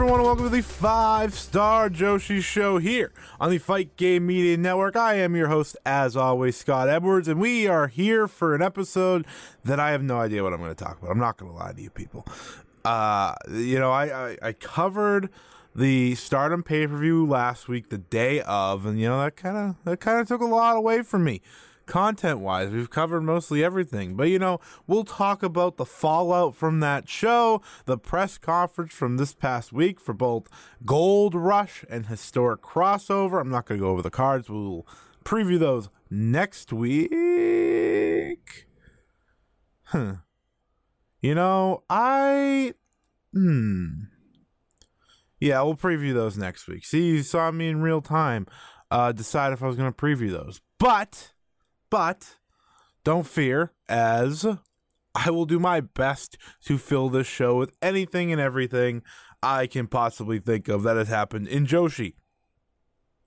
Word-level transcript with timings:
Everyone, 0.00 0.20
and 0.20 0.26
welcome 0.26 0.44
to 0.44 0.56
the 0.56 0.62
Five 0.62 1.34
Star 1.34 1.90
Joshi 1.90 2.40
Show 2.40 2.78
here 2.78 3.12
on 3.38 3.50
the 3.50 3.58
Fight 3.58 3.98
Game 3.98 4.26
Media 4.26 4.56
Network. 4.56 4.96
I 4.96 5.16
am 5.16 5.36
your 5.36 5.48
host, 5.48 5.76
as 5.84 6.16
always, 6.16 6.56
Scott 6.56 6.88
Edwards, 6.88 7.28
and 7.28 7.38
we 7.38 7.66
are 7.66 7.86
here 7.86 8.26
for 8.26 8.54
an 8.54 8.62
episode 8.62 9.26
that 9.62 9.78
I 9.78 9.90
have 9.90 10.02
no 10.02 10.18
idea 10.18 10.42
what 10.42 10.54
I'm 10.54 10.58
going 10.58 10.74
to 10.74 10.84
talk 10.84 10.98
about. 10.98 11.10
I'm 11.10 11.18
not 11.18 11.36
going 11.36 11.52
to 11.52 11.58
lie 11.58 11.72
to 11.72 11.82
you 11.82 11.90
people. 11.90 12.26
Uh, 12.82 13.34
you 13.50 13.78
know, 13.78 13.90
I, 13.90 14.30
I, 14.30 14.36
I 14.40 14.52
covered 14.54 15.28
the 15.74 16.14
Stardom 16.14 16.62
pay 16.62 16.86
per 16.86 16.96
view 16.96 17.26
last 17.26 17.68
week, 17.68 17.90
the 17.90 17.98
day 17.98 18.40
of, 18.40 18.86
and 18.86 18.98
you 18.98 19.06
know 19.06 19.20
that 19.20 19.36
kind 19.36 19.58
of 19.58 19.76
that 19.84 20.00
kind 20.00 20.18
of 20.18 20.26
took 20.26 20.40
a 20.40 20.46
lot 20.46 20.78
away 20.78 21.02
from 21.02 21.24
me 21.24 21.42
content 21.86 22.40
wise. 22.40 22.70
We've 22.70 22.90
covered 22.90 23.22
mostly 23.22 23.64
everything. 23.64 24.16
But, 24.16 24.28
you 24.28 24.38
know, 24.38 24.60
we'll 24.86 25.04
talk 25.04 25.42
about 25.42 25.76
the 25.76 25.84
fallout 25.84 26.54
from 26.54 26.80
that 26.80 27.08
show, 27.08 27.62
the 27.84 27.98
press 27.98 28.38
conference 28.38 28.92
from 28.92 29.16
this 29.16 29.34
past 29.34 29.72
week 29.72 30.00
for 30.00 30.12
both 30.12 30.48
Gold 30.84 31.34
Rush 31.34 31.84
and 31.90 32.06
Historic 32.06 32.62
Crossover. 32.62 33.40
I'm 33.40 33.50
not 33.50 33.66
going 33.66 33.80
to 33.80 33.84
go 33.84 33.90
over 33.90 34.02
the 34.02 34.10
cards. 34.10 34.48
We'll 34.48 34.86
preview 35.24 35.58
those 35.58 35.88
next 36.10 36.72
week. 36.72 38.66
Huh. 39.84 40.14
You 41.20 41.34
know, 41.34 41.82
I. 41.90 42.74
Hmm. 43.32 43.88
Yeah, 45.38 45.62
we'll 45.62 45.74
preview 45.74 46.12
those 46.12 46.36
next 46.36 46.68
week. 46.68 46.84
See, 46.84 47.06
you 47.06 47.22
saw 47.22 47.50
me 47.50 47.68
in 47.68 47.80
real 47.80 48.02
time 48.02 48.46
uh, 48.90 49.12
decide 49.12 49.52
if 49.52 49.62
I 49.62 49.66
was 49.66 49.76
going 49.76 49.92
to 49.92 49.96
preview 49.96 50.30
those. 50.30 50.60
But 50.78 51.32
but 51.90 52.36
don't 53.04 53.26
fear, 53.26 53.72
as 53.88 54.46
I 55.14 55.30
will 55.30 55.46
do 55.46 55.58
my 55.58 55.80
best 55.80 56.36
to 56.64 56.78
fill 56.78 57.08
this 57.08 57.26
show 57.26 57.56
with 57.56 57.76
anything 57.82 58.30
and 58.32 58.40
everything 58.40 59.02
I 59.42 59.66
can 59.66 59.86
possibly 59.86 60.38
think 60.38 60.68
of 60.68 60.82
that 60.84 60.96
has 60.96 61.08
happened 61.08 61.48
in 61.48 61.66
Joshi 61.66 62.14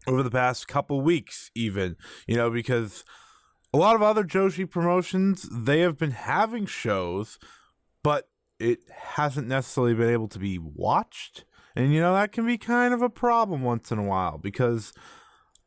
over 0.07 0.23
the 0.23 0.31
past 0.31 0.67
couple 0.67 1.01
weeks, 1.01 1.51
even. 1.55 1.95
You 2.27 2.35
know, 2.35 2.49
because 2.49 3.03
a 3.73 3.77
lot 3.77 3.95
of 3.95 4.01
other 4.01 4.23
Joshi 4.23 4.69
promotions, 4.69 5.47
they 5.51 5.79
have 5.79 5.97
been 5.97 6.11
having 6.11 6.65
shows, 6.65 7.39
but 8.03 8.29
it 8.59 8.79
hasn't 8.89 9.47
necessarily 9.47 9.93
been 9.93 10.09
able 10.09 10.27
to 10.29 10.39
be 10.39 10.57
watched. 10.59 11.45
And, 11.75 11.91
you 11.91 11.99
know, 11.99 12.13
that 12.13 12.31
can 12.31 12.45
be 12.45 12.57
kind 12.57 12.93
of 12.93 13.01
a 13.01 13.09
problem 13.09 13.63
once 13.63 13.91
in 13.91 13.97
a 13.97 14.03
while 14.03 14.37
because 14.37 14.93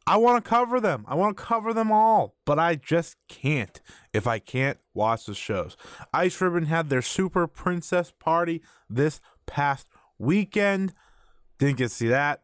I 0.08 0.16
want 0.18 0.44
to 0.44 0.48
cover 0.48 0.80
them. 0.80 1.04
I 1.08 1.16
want 1.16 1.36
to 1.36 1.42
cover 1.42 1.74
them 1.74 1.90
all, 1.90 2.36
but 2.44 2.60
I 2.60 2.76
just 2.76 3.16
can't 3.28 3.80
if 4.12 4.26
I 4.26 4.38
can't 4.38 4.78
watch 4.94 5.26
the 5.26 5.34
shows. 5.34 5.76
Ice 6.12 6.40
Ribbon 6.40 6.66
had 6.66 6.88
their 6.88 7.02
Super 7.02 7.48
Princess 7.48 8.12
party 8.20 8.62
this 8.88 9.20
past 9.46 9.88
weekend. 10.18 10.94
Didn't 11.58 11.78
get 11.78 11.88
to 11.88 11.94
see 11.94 12.08
that. 12.08 12.42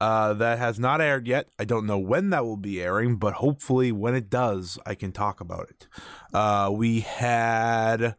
Uh, 0.00 0.32
that 0.34 0.58
has 0.58 0.78
not 0.78 1.00
aired 1.00 1.26
yet. 1.26 1.48
I 1.58 1.64
don't 1.64 1.84
know 1.84 1.98
when 1.98 2.30
that 2.30 2.44
will 2.44 2.56
be 2.56 2.80
airing, 2.80 3.16
but 3.16 3.34
hopefully 3.34 3.92
when 3.92 4.14
it 4.14 4.30
does, 4.30 4.78
I 4.86 4.94
can 4.94 5.12
talk 5.12 5.40
about 5.40 5.68
it. 5.68 5.88
Uh, 6.32 6.70
we 6.72 7.00
had. 7.00 8.14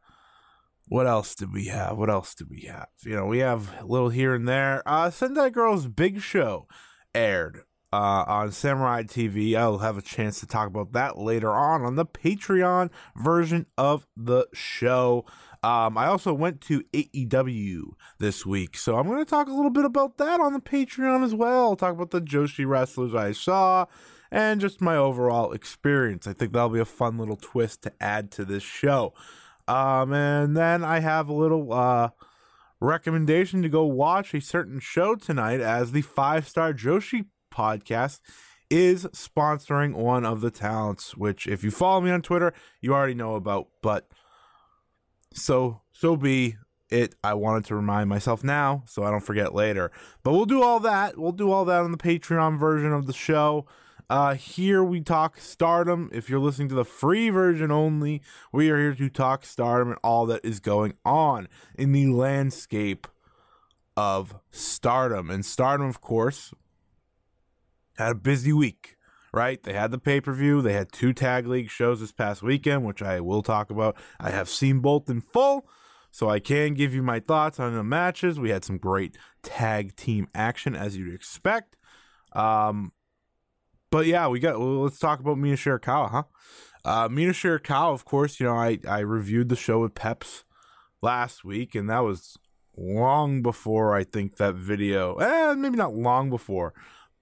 What 0.89 1.07
else 1.07 1.33
did 1.33 1.53
we 1.53 1.67
have? 1.67 1.97
What 1.97 2.09
else 2.09 2.35
did 2.35 2.49
we 2.49 2.63
have? 2.63 2.89
You 3.03 3.15
know, 3.15 3.25
we 3.25 3.39
have 3.39 3.73
a 3.79 3.85
little 3.85 4.09
here 4.09 4.35
and 4.35 4.47
there. 4.47 4.83
Uh, 4.85 5.09
Sendai 5.09 5.49
Girls 5.49 5.87
Big 5.87 6.21
Show 6.21 6.67
aired 7.15 7.63
uh, 7.93 8.23
on 8.27 8.51
Samurai 8.51 9.03
TV. 9.03 9.55
I'll 9.55 9.79
have 9.79 9.97
a 9.97 10.01
chance 10.01 10.39
to 10.39 10.47
talk 10.47 10.67
about 10.67 10.93
that 10.93 11.17
later 11.17 11.51
on 11.51 11.83
on 11.83 11.95
the 11.95 12.05
Patreon 12.05 12.89
version 13.15 13.65
of 13.77 14.07
the 14.15 14.47
show. 14.53 15.25
Um, 15.63 15.97
I 15.97 16.07
also 16.07 16.33
went 16.33 16.61
to 16.61 16.81
AEW 16.93 17.91
this 18.19 18.45
week, 18.45 18.77
so 18.77 18.97
I'm 18.97 19.07
going 19.07 19.19
to 19.19 19.29
talk 19.29 19.47
a 19.47 19.53
little 19.53 19.69
bit 19.69 19.85
about 19.85 20.17
that 20.17 20.39
on 20.39 20.53
the 20.53 20.59
Patreon 20.59 21.23
as 21.23 21.35
well. 21.35 21.69
I'll 21.69 21.75
talk 21.75 21.93
about 21.93 22.11
the 22.11 22.21
Joshi 22.21 22.67
wrestlers 22.67 23.13
I 23.13 23.31
saw 23.31 23.85
and 24.31 24.61
just 24.61 24.81
my 24.81 24.95
overall 24.95 25.51
experience. 25.51 26.25
I 26.25 26.33
think 26.33 26.53
that'll 26.53 26.69
be 26.69 26.79
a 26.79 26.85
fun 26.85 27.17
little 27.17 27.35
twist 27.35 27.83
to 27.83 27.93
add 27.99 28.31
to 28.31 28.45
this 28.45 28.63
show. 28.63 29.13
Um, 29.67 30.13
and 30.13 30.57
then 30.57 30.83
I 30.83 30.99
have 30.99 31.29
a 31.29 31.33
little 31.33 31.71
uh, 31.71 32.09
recommendation 32.79 33.61
to 33.61 33.69
go 33.69 33.85
watch 33.85 34.33
a 34.33 34.41
certain 34.41 34.79
show 34.79 35.15
tonight 35.15 35.61
as 35.61 35.91
the 35.91 36.01
five 36.01 36.47
star 36.47 36.73
Joshi 36.73 37.25
podcast 37.51 38.19
is 38.69 39.05
sponsoring 39.07 39.93
one 39.93 40.25
of 40.25 40.41
the 40.41 40.49
talents, 40.49 41.15
which 41.15 41.45
if 41.45 41.63
you 41.63 41.71
follow 41.71 42.01
me 42.01 42.09
on 42.09 42.21
Twitter, 42.21 42.53
you 42.79 42.93
already 42.93 43.13
know 43.13 43.35
about. 43.35 43.67
But 43.81 44.07
so 45.33 45.81
so 45.91 46.15
be 46.15 46.55
it. 46.89 47.15
I 47.23 47.33
wanted 47.33 47.65
to 47.65 47.75
remind 47.75 48.09
myself 48.09 48.43
now 48.43 48.83
so 48.87 49.03
I 49.03 49.11
don't 49.11 49.23
forget 49.23 49.53
later. 49.53 49.91
But 50.23 50.33
we'll 50.33 50.45
do 50.45 50.61
all 50.61 50.79
that. 50.81 51.17
We'll 51.17 51.31
do 51.31 51.51
all 51.51 51.65
that 51.65 51.81
on 51.81 51.91
the 51.91 51.97
Patreon 51.97 52.59
version 52.59 52.93
of 52.93 53.07
the 53.07 53.13
show. 53.13 53.65
Uh, 54.09 54.33
here 54.33 54.83
we 54.83 54.99
talk 54.99 55.37
stardom. 55.37 56.09
If 56.11 56.29
you're 56.29 56.39
listening 56.39 56.67
to 56.69 56.75
the 56.75 56.83
free 56.83 57.29
version 57.29 57.71
only, 57.71 58.21
we 58.51 58.69
are 58.69 58.77
here 58.77 58.93
to 58.93 59.09
talk 59.09 59.45
stardom 59.45 59.89
and 59.89 59.99
all 60.03 60.25
that 60.25 60.43
is 60.43 60.59
going 60.59 60.95
on 61.05 61.47
in 61.75 61.93
the 61.93 62.07
landscape 62.07 63.07
of 63.95 64.35
stardom. 64.51 65.29
And 65.29 65.45
stardom, 65.45 65.87
of 65.87 66.01
course, 66.01 66.53
had 68.01 68.11
a 68.11 68.15
busy 68.15 68.53
week, 68.53 68.97
right? 69.33 69.61
They 69.61 69.73
had 69.73 69.91
the 69.91 69.97
pay 69.97 70.21
per 70.21 70.33
view. 70.33 70.61
They 70.61 70.73
had 70.73 70.91
two 70.91 71.13
tag 71.13 71.47
league 71.47 71.69
shows 71.69 71.99
this 71.99 72.11
past 72.11 72.41
weekend, 72.43 72.85
which 72.85 73.01
I 73.01 73.19
will 73.19 73.43
talk 73.43 73.69
about. 73.69 73.95
I 74.19 74.31
have 74.31 74.49
seen 74.49 74.79
both 74.79 75.09
in 75.09 75.21
full, 75.21 75.67
so 76.09 76.29
I 76.29 76.39
can 76.39 76.73
give 76.73 76.93
you 76.93 77.03
my 77.03 77.19
thoughts 77.19 77.59
on 77.59 77.73
the 77.73 77.83
matches. 77.83 78.39
We 78.39 78.49
had 78.49 78.65
some 78.65 78.77
great 78.77 79.17
tag 79.43 79.95
team 79.95 80.27
action, 80.35 80.75
as 80.75 80.97
you'd 80.97 81.13
expect. 81.13 81.77
Um, 82.33 82.91
but 83.89 84.05
yeah, 84.05 84.27
we 84.27 84.39
got. 84.39 84.59
Well, 84.59 84.83
let's 84.83 84.99
talk 84.99 85.19
about 85.19 85.37
Mina 85.37 85.55
Shirakawa, 85.55 86.09
huh? 86.11 86.23
Uh, 86.83 87.09
Mina 87.09 87.33
Shirakawa, 87.33 87.93
of 87.93 88.05
course. 88.05 88.39
You 88.39 88.47
know, 88.47 88.55
I 88.55 88.79
I 88.87 88.99
reviewed 88.99 89.49
the 89.49 89.55
show 89.55 89.79
with 89.79 89.95
Peps 89.95 90.43
last 91.01 91.43
week, 91.43 91.75
and 91.75 91.89
that 91.89 91.99
was 91.99 92.37
long 92.77 93.41
before 93.41 93.93
I 93.95 94.03
think 94.03 94.37
that 94.37 94.55
video. 94.55 95.15
Eh, 95.15 95.53
maybe 95.55 95.77
not 95.77 95.93
long 95.93 96.29
before, 96.29 96.73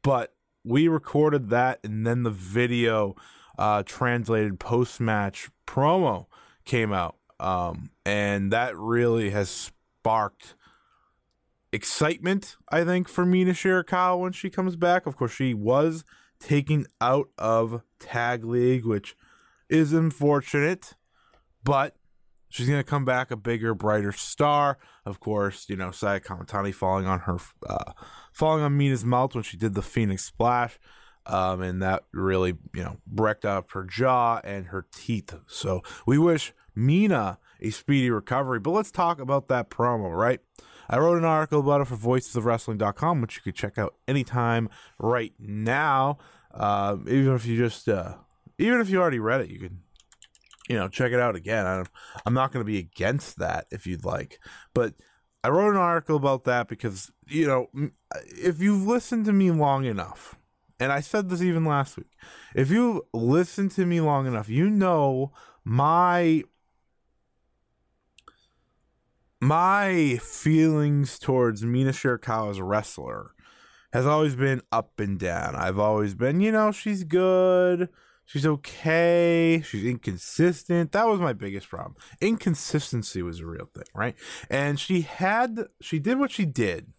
but 0.04 0.34
we 0.64 0.88
recorded 0.88 1.50
that, 1.50 1.80
and 1.84 2.06
then 2.06 2.24
the 2.24 2.30
video 2.30 3.16
uh, 3.58 3.84
translated 3.86 4.60
post 4.60 5.00
match 5.00 5.50
promo 5.66 6.26
came 6.66 6.94
out, 6.94 7.16
um, 7.40 7.90
and 8.06 8.52
that 8.52 8.76
really 8.78 9.30
has 9.32 9.50
sparked 9.50 10.56
excitement. 11.72 12.58
I 12.70 12.84
think 12.84 13.08
for 13.08 13.26
Mina 13.26 13.52
Shirakawa 13.52 14.20
when 14.20 14.32
she 14.32 14.50
comes 14.50 14.76
back. 14.76 15.06
Of 15.06 15.16
course, 15.16 15.32
she 15.32 15.54
was 15.54 16.04
taken 16.40 16.86
out 17.02 17.30
of 17.38 17.82
tag 18.00 18.44
league, 18.44 18.86
which 18.86 19.16
is 19.70 19.94
unfortunate, 19.94 20.96
but 21.64 21.96
she's 22.50 22.68
going 22.68 22.80
to 22.80 22.84
come 22.84 23.06
back 23.06 23.32
a 23.32 23.38
bigger, 23.38 23.74
brighter 23.74 24.12
star. 24.12 24.78
Of 25.06 25.20
course, 25.20 25.68
you 25.70 25.76
know, 25.76 25.92
Saya 25.92 26.20
Kamitani 26.20 26.74
falling 26.74 27.06
on 27.06 27.20
her, 27.22 27.38
uh, 27.68 27.94
falling 28.40 28.64
on 28.64 28.78
Mina's 28.78 29.04
mouth 29.04 29.36
when 29.36 29.44
she 29.44 29.58
did 29.58 29.74
the 29.74 29.82
Phoenix 29.82 30.24
Splash. 30.24 30.80
Um, 31.26 31.62
and 31.62 31.82
that 31.82 32.06
really, 32.14 32.56
you 32.74 32.84
know, 32.84 32.98
wrecked 33.14 33.46
up 33.46 33.72
her 33.72 33.84
jaw 33.84 34.40
and 34.44 34.68
her 34.68 34.88
teeth. 34.92 35.36
So 35.46 35.84
we 36.08 36.18
wish 36.18 36.54
Mina 36.74 37.38
a 37.60 37.70
speedy 37.70 38.10
recovery. 38.10 38.60
But 38.60 38.72
let's 38.72 38.92
talk 38.92 39.20
about 39.20 39.50
that 39.50 39.70
promo, 39.70 40.16
right? 40.16 40.40
I 40.90 40.98
wrote 40.98 41.18
an 41.18 41.26
article 41.26 41.60
about 41.60 41.82
it 41.82 41.86
for 41.86 41.98
voicesofwrestling.com, 41.98 43.22
which 43.22 43.36
you 43.36 43.42
could 43.44 43.56
check 43.56 43.78
out 43.78 43.96
anytime 44.08 44.70
right 44.98 45.34
now. 45.38 46.18
Uh, 46.52 46.96
even 47.08 47.36
if 47.36 47.46
you 47.46 47.58
just, 47.58 47.88
uh, 47.90 48.16
even 48.58 48.80
if 48.80 48.90
you 48.90 49.00
already 49.00 49.20
read 49.20 49.42
it, 49.42 49.50
you 49.50 49.60
can, 49.60 49.82
you 50.68 50.78
know, 50.78 50.88
check 50.88 51.12
it 51.12 51.20
out 51.20 51.36
again. 51.36 51.68
I 51.68 51.84
I'm 52.26 52.34
not 52.34 52.52
going 52.54 52.66
to 52.66 52.72
be 52.72 52.80
against 52.80 53.38
that 53.38 53.66
if 53.70 53.86
you'd 53.86 54.06
like, 54.06 54.40
but 54.74 54.94
I 55.44 55.50
wrote 55.50 55.72
an 55.72 55.78
article 55.78 56.18
about 56.18 56.44
that 56.46 56.68
because 56.68 57.12
you 57.28 57.48
know, 57.48 57.70
if 58.26 58.60
you've 58.60 58.86
listened 58.86 59.26
to 59.26 59.34
me 59.34 59.52
long 59.52 59.86
enough, 59.86 60.36
and 60.80 60.92
I 60.92 61.00
said 61.02 61.30
this 61.30 61.42
even 61.42 61.66
last 61.66 61.98
week, 61.98 62.12
if 62.56 62.70
you 62.70 63.06
listen 63.14 63.70
to 63.70 63.86
me 63.86 64.02
long 64.02 64.28
enough, 64.28 64.50
you 64.50 64.70
know 64.70 65.32
my 65.64 66.44
my 69.42 70.20
feelings 70.22 71.18
towards 71.18 71.64
Mina 71.64 71.92
Shirakawa 71.92 72.52
as 72.52 72.58
a 72.58 72.64
wrestler 72.64 73.32
has 73.94 74.06
always 74.06 74.36
been 74.36 74.62
up 74.72 75.00
and 75.00 75.18
down. 75.18 75.56
I've 75.56 75.80
always 75.80 76.14
been, 76.14 76.42
you 76.42 76.52
know, 76.52 76.72
she's 76.72 77.04
good, 77.04 77.90
she's 78.30 78.46
okay, 78.46 79.64
she's 79.66 79.84
inconsistent. 79.84 80.92
That 80.92 81.08
was 81.08 81.20
my 81.20 81.34
biggest 81.34 81.68
problem. 81.68 81.96
Inconsistency 82.22 83.24
was 83.24 83.40
a 83.40 83.46
real 83.48 83.68
thing, 83.74 83.88
right? 83.96 84.16
And 84.52 84.80
she 84.80 85.02
had, 85.02 85.66
she 85.82 85.98
did 85.98 86.20
what 86.20 86.30
she 86.30 86.46
did 86.46 86.94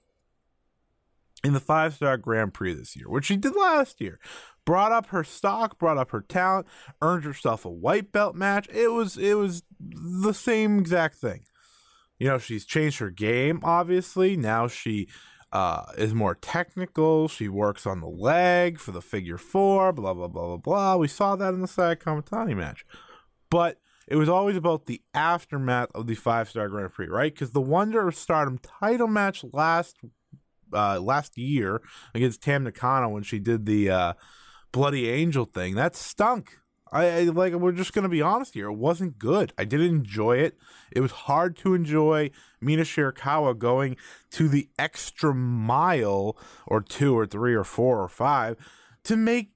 in 1.45 1.53
the 1.53 1.61
five 1.61 1.95
star 1.95 2.17
Grand 2.17 2.53
Prix 2.53 2.75
this 2.75 2.97
year, 2.97 3.09
which 3.09 3.27
she 3.27 3.37
did 3.37 3.55
last 3.55 4.01
year. 4.01 4.19
Brought 4.65 4.91
up 4.91 5.07
her 5.07 5.23
stock, 5.23 5.79
brought 5.79 5.99
up 5.99 6.11
her 6.11 6.21
talent, 6.21 6.67
earned 7.01 7.25
herself 7.25 7.65
a 7.65 7.71
white 7.71 8.11
belt 8.11 8.35
match. 8.35 8.69
It 8.69 8.89
was 8.89 9.17
it 9.17 9.35
was 9.35 9.63
the 9.79 10.35
same 10.35 10.81
exact 10.81 11.15
thing. 11.15 11.45
You 12.19 12.29
know, 12.29 12.39
she's 12.39 12.67
changed 12.67 12.99
her 12.99 13.11
game, 13.11 13.61
obviously. 13.63 14.37
Now 14.37 14.67
she 14.67 15.09
uh, 15.53 15.85
is 15.97 16.15
more 16.15 16.35
technical. 16.35 17.29
She 17.29 17.49
works 17.49 17.87
on 17.87 18.01
the 18.01 18.09
leg 18.09 18.79
for 18.79 18.93
the 18.93 19.03
figure 19.03 19.39
four, 19.39 19.93
blah, 19.93 20.15
blah, 20.15 20.29
blah, 20.29 20.47
blah, 20.47 20.57
blah. 20.57 20.97
We 20.97 21.09
saw 21.09 21.37
that 21.37 21.55
in 21.55 21.61
the 21.61 21.69
Saya 21.69 21.97
Kamitani 21.97 22.57
match. 22.57 22.85
But 23.51 23.79
it 24.07 24.17
was 24.17 24.29
always 24.29 24.57
about 24.57 24.87
the 24.87 25.03
aftermath 25.15 25.91
of 25.95 26.07
the 26.07 26.15
five 26.15 26.49
star 26.49 26.69
Grand 26.69 26.93
Prix, 26.93 27.09
right? 27.09 27.33
Because 27.33 27.51
the 27.51 27.61
Wonder 27.61 28.09
of 28.09 28.15
Stardom 28.15 28.59
title 28.59 29.09
match 29.09 29.45
last 29.53 29.97
uh, 30.73 31.01
last 31.01 31.37
year 31.37 31.83
against 32.15 32.43
Tam 32.43 32.65
Nakano 32.65 33.09
when 33.09 33.23
she 33.23 33.39
did 33.39 33.67
the 33.67 33.91
uh, 33.91 34.13
Bloody 34.73 35.09
Angel 35.09 35.45
thing, 35.45 35.75
that 35.75 35.97
stunk. 35.97 36.60
I, 36.93 37.07
I, 37.07 37.23
like 37.25 37.55
we're 37.55 37.73
just 37.73 37.93
gonna 37.93 38.09
be 38.09 38.23
honest 38.23 38.55
here. 38.55 38.69
It 38.69 38.75
wasn't 38.75 39.19
good. 39.19 39.53
I 39.57 39.65
didn't 39.65 39.89
enjoy 39.89 40.39
it. 40.39 40.57
It 40.91 41.01
was 41.01 41.13
hard 41.13 41.57
to 41.59 41.75
enjoy 41.75 42.31
Mina 42.61 42.83
Shirakawa 42.83 43.59
going 43.59 43.97
to 44.33 44.49
the 44.49 44.69
extra 44.79 45.35
mile 45.35 46.37
or 46.67 46.81
two 46.81 47.17
or 47.17 47.27
three 47.27 47.55
or 47.55 47.65
four 47.65 48.03
or 48.03 48.09
five 48.09 48.57
to 49.05 49.17
make 49.17 49.51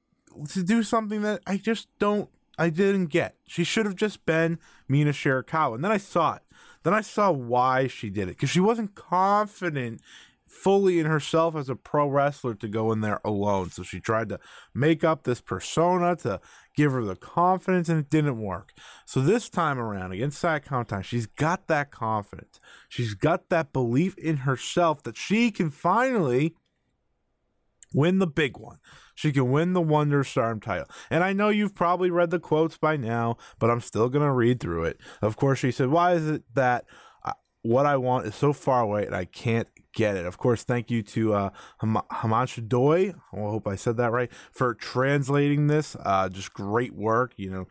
to 0.50 0.62
do 0.62 0.82
something 0.82 1.22
that 1.22 1.40
I 1.46 1.56
just 1.56 1.88
don't 1.98 2.28
I 2.58 2.70
didn't 2.70 3.06
get. 3.06 3.36
She 3.46 3.64
should 3.64 3.86
have 3.86 3.96
just 3.96 4.24
been 4.26 4.58
Mina 4.88 5.10
Shirakawa. 5.10 5.76
And 5.76 5.84
then 5.84 5.92
I 5.92 5.98
saw 5.98 6.34
it. 6.34 6.42
Then 6.84 6.94
I 6.94 7.00
saw 7.00 7.30
why 7.32 7.86
she 7.86 8.10
did 8.10 8.24
it 8.24 8.36
because 8.36 8.50
she 8.50 8.60
wasn't 8.60 8.94
confident 8.94 10.00
fully 10.54 10.98
in 10.98 11.06
herself 11.06 11.56
as 11.56 11.68
a 11.68 11.76
pro 11.76 12.06
wrestler 12.06 12.54
to 12.54 12.68
go 12.68 12.92
in 12.92 13.00
there 13.00 13.20
alone. 13.24 13.70
So 13.70 13.82
she 13.82 14.00
tried 14.00 14.28
to 14.30 14.38
make 14.74 15.04
up 15.04 15.24
this 15.24 15.40
persona 15.40 16.16
to 16.16 16.40
give 16.76 16.92
her 16.92 17.04
the 17.04 17.16
confidence, 17.16 17.88
and 17.88 18.00
it 18.00 18.10
didn't 18.10 18.40
work. 18.40 18.72
So 19.04 19.20
this 19.20 19.48
time 19.48 19.78
around 19.78 20.12
against 20.12 20.38
Saya 20.38 20.60
Kamitani, 20.60 21.04
she's 21.04 21.26
got 21.26 21.68
that 21.68 21.90
confidence. 21.90 22.60
She's 22.88 23.14
got 23.14 23.48
that 23.50 23.72
belief 23.72 24.16
in 24.18 24.38
herself 24.38 25.02
that 25.02 25.16
she 25.16 25.50
can 25.50 25.70
finally 25.70 26.54
win 27.92 28.18
the 28.18 28.26
big 28.26 28.58
one. 28.58 28.78
She 29.14 29.32
can 29.32 29.50
win 29.50 29.72
the 29.72 29.80
Wonder 29.80 30.24
Stardom 30.24 30.60
title. 30.60 30.88
And 31.08 31.22
I 31.22 31.32
know 31.32 31.48
you've 31.48 31.74
probably 31.74 32.10
read 32.10 32.30
the 32.30 32.40
quotes 32.40 32.76
by 32.76 32.96
now, 32.96 33.36
but 33.58 33.70
I'm 33.70 33.80
still 33.80 34.08
going 34.08 34.26
to 34.26 34.32
read 34.32 34.60
through 34.60 34.84
it. 34.84 35.00
Of 35.22 35.36
course, 35.36 35.60
she 35.60 35.70
said, 35.70 35.88
Why 35.88 36.14
is 36.14 36.28
it 36.28 36.42
that 36.54 36.84
uh, 37.24 37.32
what 37.62 37.86
I 37.86 37.96
want 37.96 38.26
is 38.26 38.34
so 38.34 38.52
far 38.52 38.82
away 38.82 39.06
and 39.06 39.14
I 39.14 39.24
can't 39.24 39.68
get 39.94 40.16
it. 40.16 40.26
Of 40.26 40.38
course, 40.38 40.64
thank 40.64 40.90
you 40.90 41.02
to 41.02 41.34
uh, 41.34 41.50
Hamanshu 41.82 42.68
Doi. 42.68 43.14
I 43.32 43.36
hope 43.36 43.66
I 43.66 43.76
said 43.76 43.96
that 43.96 44.12
right 44.12 44.30
for 44.52 44.74
translating 44.74 45.68
this. 45.68 45.96
Uh, 46.04 46.28
just 46.28 46.52
great 46.52 46.94
work. 46.94 47.32
You 47.36 47.50
know, 47.50 47.68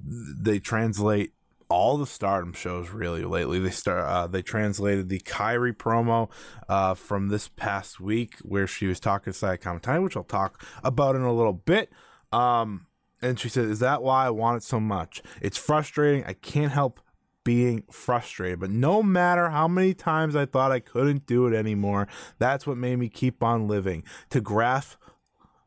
they 0.00 0.58
translate 0.58 1.32
all 1.68 1.96
the 1.96 2.06
Stardom 2.06 2.52
shows 2.52 2.90
really 2.90 3.24
lately. 3.24 3.58
They 3.58 3.70
start 3.70 4.04
uh, 4.04 4.26
they 4.26 4.42
translated 4.42 5.08
the 5.08 5.20
Kairi 5.20 5.72
promo 5.72 6.28
uh, 6.68 6.94
from 6.94 7.28
this 7.28 7.48
past 7.48 8.00
week 8.00 8.34
where 8.42 8.66
she 8.66 8.86
was 8.86 9.00
talking 9.00 9.32
to 9.32 9.38
Saya 9.38 9.56
Kamitani, 9.56 10.02
which 10.02 10.16
I'll 10.16 10.24
talk 10.24 10.62
about 10.82 11.14
in 11.14 11.22
a 11.22 11.32
little 11.32 11.52
bit. 11.52 11.90
Um, 12.32 12.86
and 13.22 13.38
she 13.38 13.48
said, 13.48 13.66
"Is 13.66 13.78
that 13.78 14.02
why 14.02 14.26
I 14.26 14.30
want 14.30 14.58
it 14.58 14.62
so 14.62 14.80
much? 14.80 15.22
It's 15.40 15.56
frustrating. 15.56 16.24
I 16.24 16.32
can't 16.32 16.72
help 16.72 17.00
being 17.44 17.84
frustrated. 17.90 18.60
But 18.60 18.70
no 18.70 19.02
matter 19.02 19.50
how 19.50 19.68
many 19.68 19.94
times 19.94 20.36
I 20.36 20.46
thought 20.46 20.72
I 20.72 20.80
couldn't 20.80 21.26
do 21.26 21.46
it 21.46 21.54
anymore, 21.54 22.08
that's 22.38 22.66
what 22.66 22.76
made 22.76 22.96
me 22.96 23.08
keep 23.08 23.42
on 23.42 23.68
living 23.68 24.04
to 24.30 24.40
grasp 24.40 24.96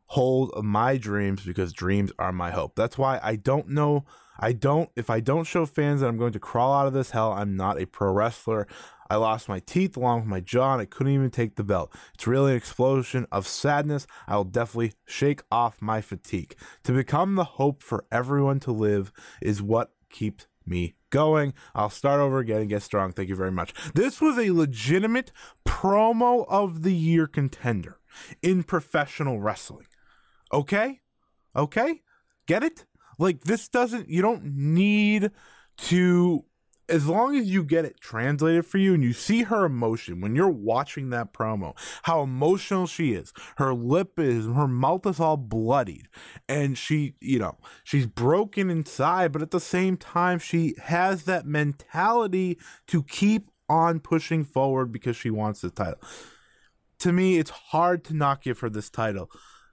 hold 0.07 0.51
of 0.51 0.63
my 0.63 0.97
dreams 0.97 1.43
because 1.43 1.73
dreams 1.73 2.11
are 2.19 2.31
my 2.31 2.51
hope. 2.51 2.75
That's 2.75 2.97
why 2.97 3.19
I 3.23 3.35
don't 3.35 3.69
know. 3.69 4.05
I 4.39 4.51
don't, 4.53 4.89
if 4.95 5.09
I 5.09 5.19
don't 5.19 5.45
show 5.45 5.65
fans 5.65 6.01
that 6.01 6.07
I'm 6.07 6.17
going 6.17 6.33
to 6.33 6.39
crawl 6.39 6.73
out 6.73 6.87
of 6.87 6.93
this 6.93 7.11
hell, 7.11 7.31
I'm 7.33 7.55
not 7.55 7.81
a 7.81 7.85
pro 7.85 8.11
wrestler. 8.11 8.67
I 9.09 9.15
lost 9.15 9.47
my 9.47 9.59
teeth 9.59 9.95
along 9.95 10.21
with 10.21 10.29
my 10.29 10.39
jaw 10.39 10.73
and 10.73 10.81
I 10.81 10.85
couldn't 10.85 11.13
even 11.13 11.29
take 11.29 11.55
the 11.55 11.63
belt. 11.63 11.95
It's 12.15 12.25
really 12.25 12.51
an 12.51 12.57
explosion 12.57 13.27
of 13.31 13.47
sadness. 13.47 14.07
I 14.27 14.35
will 14.35 14.43
definitely 14.43 14.93
shake 15.05 15.41
off 15.51 15.81
my 15.81 16.01
fatigue. 16.01 16.55
To 16.83 16.93
become 16.93 17.35
the 17.35 17.43
hope 17.43 17.83
for 17.83 18.05
everyone 18.11 18.59
to 18.61 18.71
live 18.71 19.11
is 19.41 19.61
what 19.61 19.93
keeps 20.09 20.47
me 20.65 20.95
going. 21.13 21.53
I'll 21.75 21.91
start 21.91 22.19
over 22.19 22.39
again 22.39 22.61
and 22.61 22.69
get 22.69 22.81
strong. 22.81 23.11
Thank 23.11 23.29
you 23.29 23.35
very 23.35 23.51
much. 23.51 23.71
This 23.93 24.19
was 24.19 24.37
a 24.37 24.49
legitimate 24.49 25.31
promo 25.63 26.45
of 26.49 26.81
the 26.81 26.93
year 26.93 27.27
contender 27.27 27.99
in 28.41 28.63
professional 28.63 29.39
wrestling. 29.39 29.85
Okay? 30.51 31.01
Okay? 31.55 32.01
Get 32.47 32.63
it? 32.63 32.85
Like, 33.19 33.41
this 33.41 33.69
doesn't, 33.69 34.09
you 34.09 34.23
don't 34.23 34.43
need 34.43 35.29
to 35.77 36.45
as 36.89 37.07
long 37.07 37.35
as 37.35 37.49
you 37.49 37.63
get 37.63 37.85
it 37.85 37.99
translated 37.99 38.65
for 38.65 38.77
you 38.77 38.93
and 38.93 39.03
you 39.03 39.13
see 39.13 39.43
her 39.43 39.65
emotion 39.65 40.19
when 40.19 40.35
you're 40.35 40.49
watching 40.49 41.09
that 41.09 41.33
promo, 41.33 41.75
how 42.03 42.21
emotional 42.21 42.87
she 42.87 43.13
is, 43.13 43.33
her 43.57 43.73
lip 43.73 44.19
is, 44.19 44.45
her 44.45 44.67
mouth 44.67 45.05
is 45.05 45.19
all 45.19 45.37
bloodied, 45.37 46.07
and 46.49 46.77
she, 46.77 47.15
you 47.21 47.39
know, 47.39 47.57
she's 47.83 48.05
broken 48.05 48.69
inside, 48.69 49.31
but 49.31 49.41
at 49.41 49.51
the 49.51 49.59
same 49.59 49.95
time, 49.95 50.39
she 50.39 50.75
has 50.83 51.23
that 51.23 51.45
mentality 51.45 52.57
to 52.87 53.03
keep 53.03 53.49
on 53.69 53.99
pushing 53.99 54.43
forward 54.43 54.91
because 54.91 55.15
she 55.15 55.29
wants 55.29 55.61
the 55.61 55.69
title. 55.69 56.01
To 56.99 57.11
me, 57.11 57.37
it's 57.37 57.49
hard 57.49 58.03
to 58.05 58.13
not 58.13 58.41
give 58.41 58.59
her 58.59 58.69
this 58.69 58.89
title. 58.89 59.29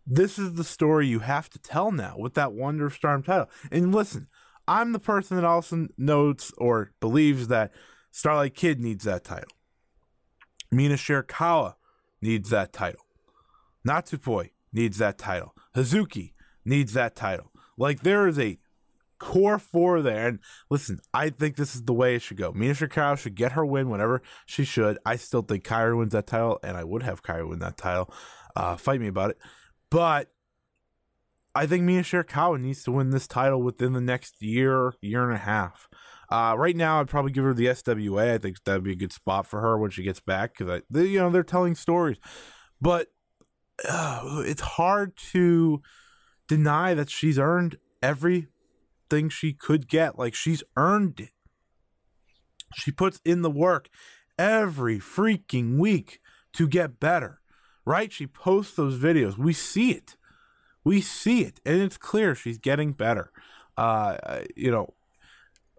This 0.06 0.38
is 0.38 0.54
the 0.54 0.64
story 0.64 1.06
you 1.06 1.20
have 1.20 1.50
to 1.50 1.58
tell 1.58 1.92
now 1.92 2.16
with 2.18 2.34
that 2.34 2.52
Wonder 2.52 2.90
Stardom 2.90 3.22
title. 3.22 3.50
And 3.70 3.94
listen, 3.94 4.28
I'm 4.70 4.92
the 4.92 5.00
person 5.00 5.36
that 5.36 5.44
also 5.44 5.88
notes 5.98 6.52
or 6.56 6.92
believes 7.00 7.48
that 7.48 7.72
Starlight 8.12 8.54
Kid 8.54 8.78
needs 8.78 9.04
that 9.04 9.24
title. 9.24 9.50
Mina 10.70 10.94
Shirakawa 10.94 11.74
needs 12.22 12.50
that 12.50 12.72
title. 12.72 13.04
Natsupoi 13.86 14.50
needs 14.72 14.98
that 14.98 15.18
title. 15.18 15.56
Hazuki 15.74 16.34
needs 16.64 16.92
that 16.92 17.16
title. 17.16 17.50
Like 17.76 18.02
there 18.02 18.28
is 18.28 18.38
a 18.38 18.58
core 19.18 19.58
four 19.58 20.02
there. 20.02 20.28
And 20.28 20.38
listen, 20.70 21.00
I 21.12 21.30
think 21.30 21.56
this 21.56 21.74
is 21.74 21.82
the 21.82 21.92
way 21.92 22.14
it 22.14 22.22
should 22.22 22.36
go. 22.36 22.52
Mina 22.52 22.74
Shirakawa 22.74 23.18
should 23.18 23.34
get 23.34 23.52
her 23.52 23.66
win 23.66 23.90
whenever 23.90 24.22
she 24.46 24.64
should. 24.64 24.98
I 25.04 25.16
still 25.16 25.42
think 25.42 25.64
Kairi 25.64 25.98
wins 25.98 26.12
that 26.12 26.28
title, 26.28 26.60
and 26.62 26.76
I 26.76 26.84
would 26.84 27.02
have 27.02 27.24
Kairi 27.24 27.48
win 27.48 27.58
that 27.58 27.76
title. 27.76 28.14
Uh, 28.54 28.76
fight 28.76 29.00
me 29.00 29.08
about 29.08 29.30
it. 29.30 29.38
But 29.90 30.30
I 31.54 31.66
think 31.66 31.82
Mina 31.82 32.02
Shirakawa 32.02 32.60
needs 32.60 32.84
to 32.84 32.92
win 32.92 33.10
this 33.10 33.26
title 33.26 33.62
within 33.62 33.92
the 33.92 34.00
next 34.00 34.40
year, 34.40 34.94
year 35.00 35.24
and 35.24 35.34
a 35.34 35.38
half. 35.38 35.88
Uh, 36.30 36.54
right 36.56 36.76
now, 36.76 37.00
I'd 37.00 37.08
probably 37.08 37.32
give 37.32 37.42
her 37.42 37.54
the 37.54 37.66
SWA. 37.66 38.34
I 38.34 38.38
think 38.38 38.62
that'd 38.64 38.84
be 38.84 38.92
a 38.92 38.96
good 38.96 39.12
spot 39.12 39.46
for 39.46 39.60
her 39.60 39.76
when 39.76 39.90
she 39.90 40.04
gets 40.04 40.20
back 40.20 40.56
because 40.56 40.82
you 40.92 41.18
know, 41.18 41.30
they're 41.30 41.42
telling 41.42 41.74
stories. 41.74 42.18
But 42.80 43.08
uh, 43.88 44.42
it's 44.46 44.60
hard 44.60 45.16
to 45.32 45.82
deny 46.46 46.94
that 46.94 47.10
she's 47.10 47.38
earned 47.38 47.78
everything 48.00 49.28
she 49.28 49.52
could 49.52 49.88
get. 49.88 50.18
Like 50.18 50.34
she's 50.34 50.62
earned 50.76 51.18
it. 51.18 51.30
She 52.76 52.92
puts 52.92 53.20
in 53.24 53.42
the 53.42 53.50
work 53.50 53.88
every 54.38 54.98
freaking 54.98 55.78
week 55.78 56.20
to 56.52 56.68
get 56.68 57.00
better, 57.00 57.40
right? 57.84 58.12
She 58.12 58.28
posts 58.28 58.76
those 58.76 58.96
videos. 58.96 59.36
We 59.36 59.52
see 59.52 59.90
it. 59.90 60.16
We 60.84 61.00
see 61.00 61.42
it. 61.42 61.60
And 61.64 61.80
it's 61.80 61.96
clear 61.96 62.34
she's 62.34 62.58
getting 62.58 62.92
better. 62.92 63.30
Uh, 63.76 64.16
you 64.56 64.70
know, 64.70 64.94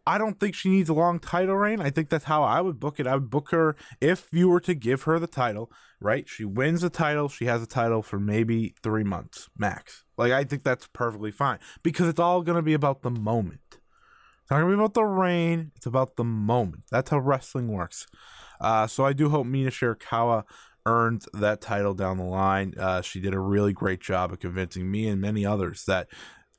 I 0.05 0.17
don't 0.17 0.39
think 0.39 0.55
she 0.55 0.69
needs 0.69 0.89
a 0.89 0.93
long 0.93 1.19
title 1.19 1.55
reign. 1.55 1.79
I 1.79 1.89
think 1.89 2.09
that's 2.09 2.25
how 2.25 2.43
I 2.43 2.61
would 2.61 2.79
book 2.79 2.99
it. 2.99 3.07
I 3.07 3.13
would 3.15 3.29
book 3.29 3.51
her 3.51 3.75
if 3.99 4.27
you 4.31 4.49
were 4.49 4.59
to 4.61 4.73
give 4.73 5.03
her 5.03 5.19
the 5.19 5.27
title, 5.27 5.71
right? 5.99 6.27
She 6.27 6.43
wins 6.43 6.81
the 6.81 6.89
title. 6.89 7.29
She 7.29 7.45
has 7.45 7.61
a 7.61 7.67
title 7.67 8.01
for 8.01 8.19
maybe 8.19 8.73
three 8.81 9.03
months 9.03 9.49
max. 9.57 10.03
Like, 10.17 10.31
I 10.31 10.43
think 10.43 10.63
that's 10.63 10.87
perfectly 10.87 11.31
fine 11.31 11.59
because 11.83 12.07
it's 12.07 12.19
all 12.19 12.41
going 12.41 12.55
to 12.55 12.63
be 12.63 12.73
about 12.73 13.03
the 13.03 13.11
moment. 13.11 13.61
It's 13.71 14.49
not 14.49 14.61
going 14.61 14.71
to 14.71 14.77
be 14.77 14.81
about 14.81 14.95
the 14.95 15.03
reign. 15.03 15.71
It's 15.75 15.85
about 15.85 16.15
the 16.15 16.23
moment. 16.23 16.83
That's 16.89 17.11
how 17.11 17.19
wrestling 17.19 17.67
works. 17.67 18.07
Uh, 18.59 18.87
so 18.87 19.05
I 19.05 19.13
do 19.13 19.29
hope 19.29 19.45
Mina 19.45 19.69
Shirakawa 19.69 20.43
earned 20.85 21.25
that 21.33 21.61
title 21.61 21.93
down 21.93 22.17
the 22.17 22.23
line. 22.23 22.73
Uh, 22.77 23.01
she 23.01 23.19
did 23.19 23.33
a 23.33 23.39
really 23.39 23.73
great 23.73 24.01
job 24.01 24.31
of 24.31 24.39
convincing 24.39 24.89
me 24.89 25.07
and 25.07 25.21
many 25.21 25.45
others 25.45 25.85
that 25.85 26.07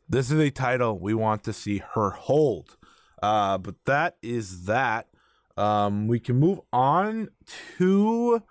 this 0.08 0.30
is 0.30 0.38
a 0.38 0.50
title 0.50 0.98
we 0.98 1.14
want 1.14 1.44
to 1.44 1.52
see 1.52 1.82
her 1.94 2.10
hold. 2.10 2.76
Uh, 3.22 3.58
but 3.58 3.76
that 3.86 4.16
is 4.22 4.64
that. 4.66 5.08
Um, 5.56 6.08
we 6.08 6.18
can 6.18 6.36
move 6.36 6.60
on 6.72 7.28
to 7.76 8.42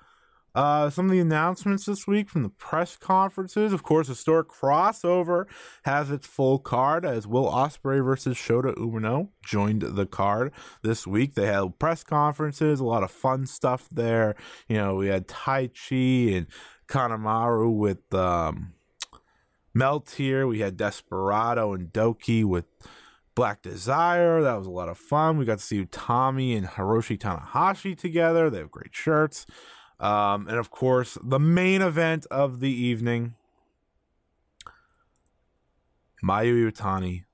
uh, 0.53 0.89
some 0.89 1.05
of 1.05 1.11
the 1.11 1.19
announcements 1.19 1.85
this 1.85 2.05
week 2.05 2.29
from 2.29 2.43
the 2.43 2.49
press 2.49 2.97
conferences. 2.97 3.71
Of 3.71 3.83
course, 3.83 4.07
the 4.07 4.13
historic 4.13 4.49
crossover 4.49 5.45
has 5.83 6.11
its 6.11 6.27
full 6.27 6.59
card 6.59 7.05
as 7.05 7.25
Will 7.25 7.49
Ospreay 7.49 8.03
versus 8.03 8.37
Shota 8.37 8.75
Umino 8.75 9.29
joined 9.43 9.81
the 9.81 10.05
card 10.05 10.51
this 10.83 11.07
week. 11.07 11.35
They 11.35 11.45
had 11.45 11.79
press 11.79 12.03
conferences, 12.03 12.79
a 12.79 12.85
lot 12.85 13.03
of 13.03 13.11
fun 13.11 13.45
stuff 13.45 13.87
there. 13.89 14.35
You 14.67 14.77
know, 14.77 14.95
we 14.95 15.07
had 15.07 15.27
Taichi 15.27 16.35
and 16.35 16.47
Kanemaru 16.87 17.73
with 17.73 18.13
um, 18.13 18.73
here. 20.15 20.45
We 20.47 20.59
had 20.59 20.75
Desperado 20.75 21.73
and 21.73 21.93
Doki 21.93 22.43
with 22.43 22.65
Black 23.35 23.61
Desire. 23.61 24.41
That 24.41 24.57
was 24.57 24.67
a 24.67 24.71
lot 24.71 24.89
of 24.89 24.97
fun. 24.97 25.37
We 25.37 25.45
got 25.45 25.59
to 25.59 25.63
see 25.63 25.85
Tommy 25.85 26.53
and 26.53 26.67
Hiroshi 26.67 27.17
Tanahashi 27.17 27.97
together. 27.97 28.49
They 28.49 28.59
have 28.59 28.71
great 28.71 28.93
shirts. 28.93 29.45
Um, 30.01 30.47
and 30.47 30.57
of 30.57 30.71
course, 30.71 31.17
the 31.23 31.39
main 31.39 31.81
event 31.81 32.25
of 32.31 32.59
the 32.59 32.71
evening 32.71 33.35
Mayu 36.23 36.71
Iwatani 36.71 37.25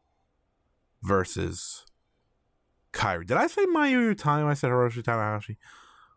versus 1.01 1.85
Kairi. 2.93 3.25
Did 3.25 3.37
I 3.37 3.47
say 3.47 3.65
Mayu 3.65 4.13
Iwatani 4.13 4.43
when 4.43 4.51
I 4.51 4.53
said 4.53 4.69
Hiroshi 4.69 5.01
Tanahashi? 5.01 5.55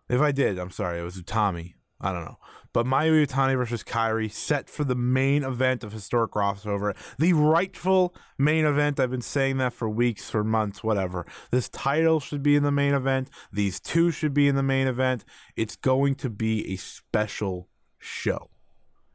If 0.08 0.20
I 0.20 0.32
did, 0.32 0.58
I'm 0.58 0.70
sorry. 0.70 0.98
It 0.98 1.02
was 1.02 1.16
Utami. 1.16 1.74
I 2.00 2.12
don't 2.12 2.24
know. 2.24 2.38
But 2.72 2.86
Mayu 2.86 3.26
Iwatani 3.26 3.56
versus 3.56 3.82
Kairi 3.82 4.30
set 4.30 4.70
for 4.70 4.84
the 4.84 4.94
main 4.94 5.42
event 5.42 5.82
of 5.82 5.92
Historic 5.92 6.30
Crossover. 6.32 6.96
The 7.18 7.32
rightful 7.32 8.14
main 8.38 8.64
event. 8.64 9.00
I've 9.00 9.10
been 9.10 9.20
saying 9.20 9.58
that 9.58 9.72
for 9.72 9.88
weeks, 9.88 10.30
for 10.30 10.44
months, 10.44 10.84
whatever. 10.84 11.26
This 11.50 11.68
title 11.68 12.20
should 12.20 12.42
be 12.42 12.56
in 12.56 12.62
the 12.62 12.70
main 12.70 12.94
event. 12.94 13.28
These 13.52 13.80
two 13.80 14.10
should 14.10 14.32
be 14.32 14.46
in 14.46 14.54
the 14.54 14.62
main 14.62 14.86
event. 14.86 15.24
It's 15.56 15.76
going 15.76 16.14
to 16.16 16.30
be 16.30 16.72
a 16.72 16.76
special 16.76 17.68
show. 17.98 18.50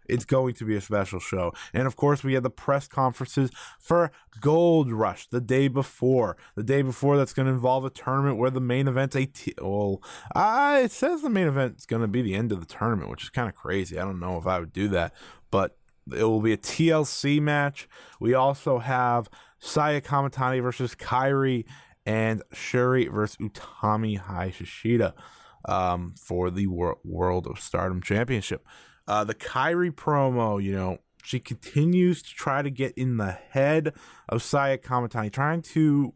It's 0.08 0.26
going 0.26 0.54
to 0.56 0.66
be 0.66 0.76
a 0.76 0.82
special 0.82 1.20
show. 1.20 1.54
And 1.74 1.88
of 1.88 1.96
course, 1.96 2.24
we 2.24 2.34
had 2.34 2.44
the 2.44 2.50
press 2.50 2.88
conferences 2.88 3.52
for 3.80 4.12
Gold 4.40 4.92
Rush 4.92 5.28
the 5.28 5.42
day 5.42 5.68
before. 5.68 6.38
The 6.56 6.64
day 6.64 6.82
before, 6.82 7.18
that's 7.18 7.34
going 7.34 7.48
to 7.48 7.54
involve 7.54 7.86
a 7.86 7.90
tournament 7.90 8.38
where 8.38 8.50
the 8.50 8.62
main 8.62 8.88
event's 8.88 9.16
a. 9.16 9.26
T- 9.26 9.54
well, 9.62 10.02
uh, 10.36 10.82
it 10.84 10.92
says 10.92 11.22
the 11.22 11.30
main 11.30 11.48
event's 11.48 11.86
going 11.86 12.02
to 12.02 12.08
be 12.08 12.22
the 12.22 12.36
end 12.36 12.52
of 12.52 12.60
the 12.60 12.66
tournament, 12.66 13.10
which 13.10 13.24
is 13.24 13.30
kind 13.30 13.50
of 13.50 13.56
crazy. 13.56 13.98
I 13.98 14.04
don't 14.04 14.20
know 14.20 14.38
if 14.38 14.48
I 14.48 14.60
would 14.60 14.74
do 14.74 14.88
that, 14.90 15.14
but 15.52 15.78
it 16.14 16.24
will 16.24 16.42
be 16.42 16.54
a 16.54 16.58
TLC 16.58 17.42
match. 17.42 17.88
We 18.20 18.34
also 18.34 18.80
have 18.80 19.30
Saya 19.60 20.02
Kamitani 20.02 20.62
versus 20.62 20.96
Kairi 20.96 21.66
and 22.06 22.44
Shuri 22.54 23.08
versus 23.08 23.38
Utami 23.38 24.22
Hayashishita 24.22 25.14
um, 25.68 26.14
for 26.18 26.52
the 26.52 26.68
Wor- 26.68 27.00
World 27.04 27.48
of 27.48 27.60
Stardom 27.60 28.02
Championship. 28.02 28.66
Uh, 29.08 29.24
the 29.24 29.36
Kairi 29.36 29.92
promo, 29.92 30.62
you 30.62 30.74
know, 30.74 30.98
she 31.24 31.40
continues 31.40 32.22
to 32.22 32.34
try 32.34 32.62
to 32.62 32.70
get 32.70 32.94
in 32.98 33.18
the 33.18 33.32
head 33.32 33.94
of 34.30 34.44
Saya 34.44 34.78
Kamitani, 34.78 35.32
trying 35.32 35.62
to 35.62 36.14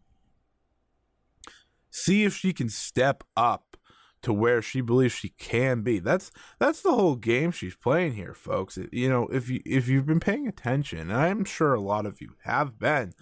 see 1.89 2.23
if 2.23 2.35
she 2.35 2.53
can 2.53 2.69
step 2.69 3.23
up 3.35 3.77
to 4.21 4.33
where 4.33 4.61
she 4.61 4.81
believes 4.81 5.13
she 5.13 5.29
can 5.29 5.81
be. 5.81 5.99
That's 5.99 6.31
that's 6.59 6.81
the 6.81 6.91
whole 6.91 7.15
game 7.15 7.51
she's 7.51 7.75
playing 7.75 8.13
here, 8.13 8.33
folks. 8.33 8.77
It, 8.77 8.93
you 8.93 9.09
know, 9.09 9.27
if 9.27 9.49
you 9.49 9.61
if 9.65 9.87
you've 9.87 10.05
been 10.05 10.19
paying 10.19 10.47
attention, 10.47 10.99
and 10.99 11.13
I'm 11.13 11.45
sure 11.45 11.73
a 11.73 11.81
lot 11.81 12.05
of 12.05 12.21
you 12.21 12.35
have 12.43 12.77
been, 12.77 13.13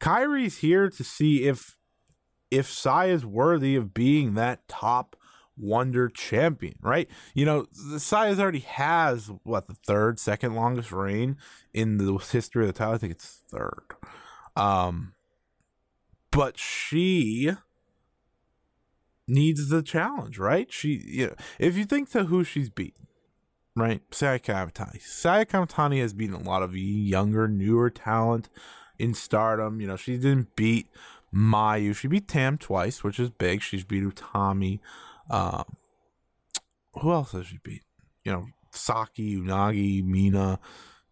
Kairi's 0.00 0.58
here 0.58 0.90
to 0.90 1.04
see 1.04 1.44
if 1.44 1.78
if 2.50 2.70
Sai 2.70 3.06
is 3.06 3.24
worthy 3.24 3.76
of 3.76 3.94
being 3.94 4.34
that 4.34 4.66
top 4.68 5.16
wonder 5.56 6.08
champion, 6.08 6.74
right? 6.80 7.08
You 7.34 7.44
know, 7.44 7.66
the 7.90 8.00
Saya's 8.00 8.40
already 8.40 8.60
has 8.60 9.30
what 9.42 9.66
the 9.68 9.74
third, 9.74 10.18
second 10.18 10.54
longest 10.54 10.92
reign 10.92 11.36
in 11.72 11.98
the 11.98 12.18
history 12.18 12.64
of 12.64 12.68
the 12.68 12.72
title. 12.72 12.94
I 12.94 12.98
think 12.98 13.12
it's 13.12 13.42
third. 13.50 13.84
Um, 14.56 15.14
but 16.30 16.58
she 16.58 17.52
needs 19.26 19.68
the 19.68 19.82
challenge, 19.82 20.38
right? 20.38 20.72
She, 20.72 21.02
you 21.06 21.26
know, 21.28 21.34
if 21.58 21.76
you 21.76 21.84
think 21.84 22.10
to 22.10 22.24
who 22.24 22.44
she's 22.44 22.70
beaten, 22.70 23.06
right? 23.76 24.02
Saya 24.10 24.38
Kamitani. 24.38 25.00
Saya 25.00 25.44
Kamitani 25.44 26.00
has 26.00 26.12
beaten 26.12 26.34
a 26.34 26.42
lot 26.42 26.62
of 26.62 26.76
younger, 26.76 27.48
newer 27.48 27.90
talent 27.90 28.48
in 28.98 29.14
stardom. 29.14 29.80
You 29.80 29.86
know, 29.86 29.96
she 29.96 30.16
didn't 30.16 30.54
beat 30.56 30.88
Mayu. 31.34 31.94
She 31.94 32.08
beat 32.08 32.28
Tam 32.28 32.58
twice, 32.58 33.02
which 33.02 33.18
is 33.18 33.30
big. 33.30 33.62
She's 33.62 33.84
beat 33.84 34.04
Utami. 34.04 34.80
Um, 35.30 35.64
who 36.94 37.12
else 37.12 37.32
has 37.32 37.46
she 37.46 37.58
beat? 37.62 37.82
You 38.24 38.32
know, 38.32 38.46
Saki, 38.72 39.36
Unagi, 39.36 40.04
Mina, 40.04 40.58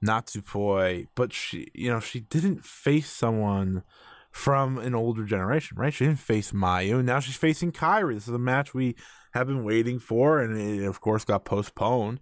Natsupoi, 0.04 1.09
but 1.14 1.33
she, 1.33 1.69
you 1.75 1.90
know, 1.90 2.00
she 2.00 2.21
didn't 2.21 2.64
face 2.64 3.11
someone 3.11 3.83
from 4.31 4.78
an 4.78 4.95
older 4.95 5.25
generation, 5.25 5.76
right? 5.76 5.92
She 5.92 6.07
didn't 6.07 6.19
face 6.19 6.52
Mayu. 6.52 7.04
Now 7.04 7.21
she's 7.21 7.37
facing 7.37 7.71
Kairi. 7.71 8.14
This 8.14 8.28
is 8.28 8.35
a 8.35 8.38
match 8.38 8.75
we 8.75 8.97
have 9.33 9.47
been 9.47 9.64
waiting 9.64 9.99
for, 9.99 10.40
and 10.40 10.59
it, 10.59 10.85
of 10.85 11.00
course, 11.00 11.25
got 11.25 11.45
postponed. 11.45 12.21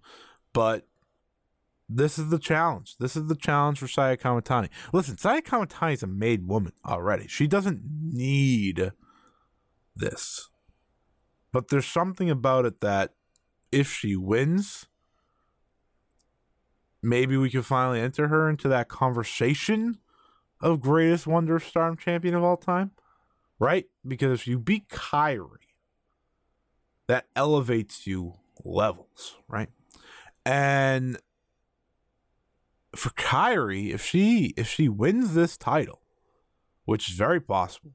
But 0.53 0.85
this 1.87 2.19
is 2.19 2.29
the 2.29 2.39
challenge. 2.39 2.97
This 2.99 3.15
is 3.15 3.27
the 3.27 3.35
challenge 3.35 3.79
for 3.79 3.87
Saya 3.87 4.17
Kamitani. 4.17 4.69
Listen, 4.93 5.17
Saya 5.17 5.41
Kamitani 5.41 5.93
is 5.93 6.03
a 6.03 6.07
made 6.07 6.47
woman 6.47 6.73
already. 6.85 7.27
She 7.27 7.47
doesn't 7.47 7.81
need 7.83 8.91
this. 9.95 10.50
But 11.51 11.67
there's 11.67 11.85
something 11.85 12.29
about 12.29 12.65
it 12.65 12.81
that 12.81 13.13
if 13.71 13.91
she 13.91 14.15
wins, 14.15 14.85
maybe 17.01 17.37
we 17.37 17.49
can 17.49 17.61
finally 17.61 17.99
enter 17.99 18.27
her 18.27 18.49
into 18.49 18.67
that 18.69 18.87
conversation 18.87 19.97
of 20.61 20.79
greatest 20.79 21.27
Wonder 21.27 21.59
Stardom 21.59 21.97
champion 21.97 22.35
of 22.35 22.43
all 22.43 22.57
time, 22.57 22.91
right? 23.59 23.85
Because 24.07 24.41
if 24.41 24.47
you 24.47 24.59
beat 24.59 24.87
Kairi, 24.89 25.57
that 27.07 27.27
elevates 27.35 28.05
you 28.07 28.35
levels, 28.63 29.37
right? 29.47 29.69
And 30.45 31.17
for 32.95 33.09
Kairi, 33.11 33.93
if 33.93 34.03
she 34.03 34.53
if 34.55 34.67
she 34.67 34.87
wins 34.87 35.33
this 35.33 35.57
title, 35.57 36.01
which 36.85 37.09
is 37.09 37.15
very 37.15 37.41
possible, 37.41 37.91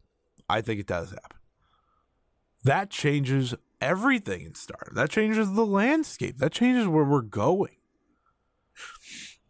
I 0.48 0.60
think 0.60 0.80
it 0.80 0.86
does 0.86 1.10
happen 1.10 1.35
that 2.66 2.90
changes 2.90 3.54
everything 3.80 4.42
in 4.42 4.54
Stardom. 4.54 4.94
That 4.94 5.10
changes 5.10 5.52
the 5.52 5.66
landscape. 5.66 6.38
That 6.38 6.52
changes 6.52 6.86
where 6.86 7.04
we're 7.04 7.22
going. 7.22 7.76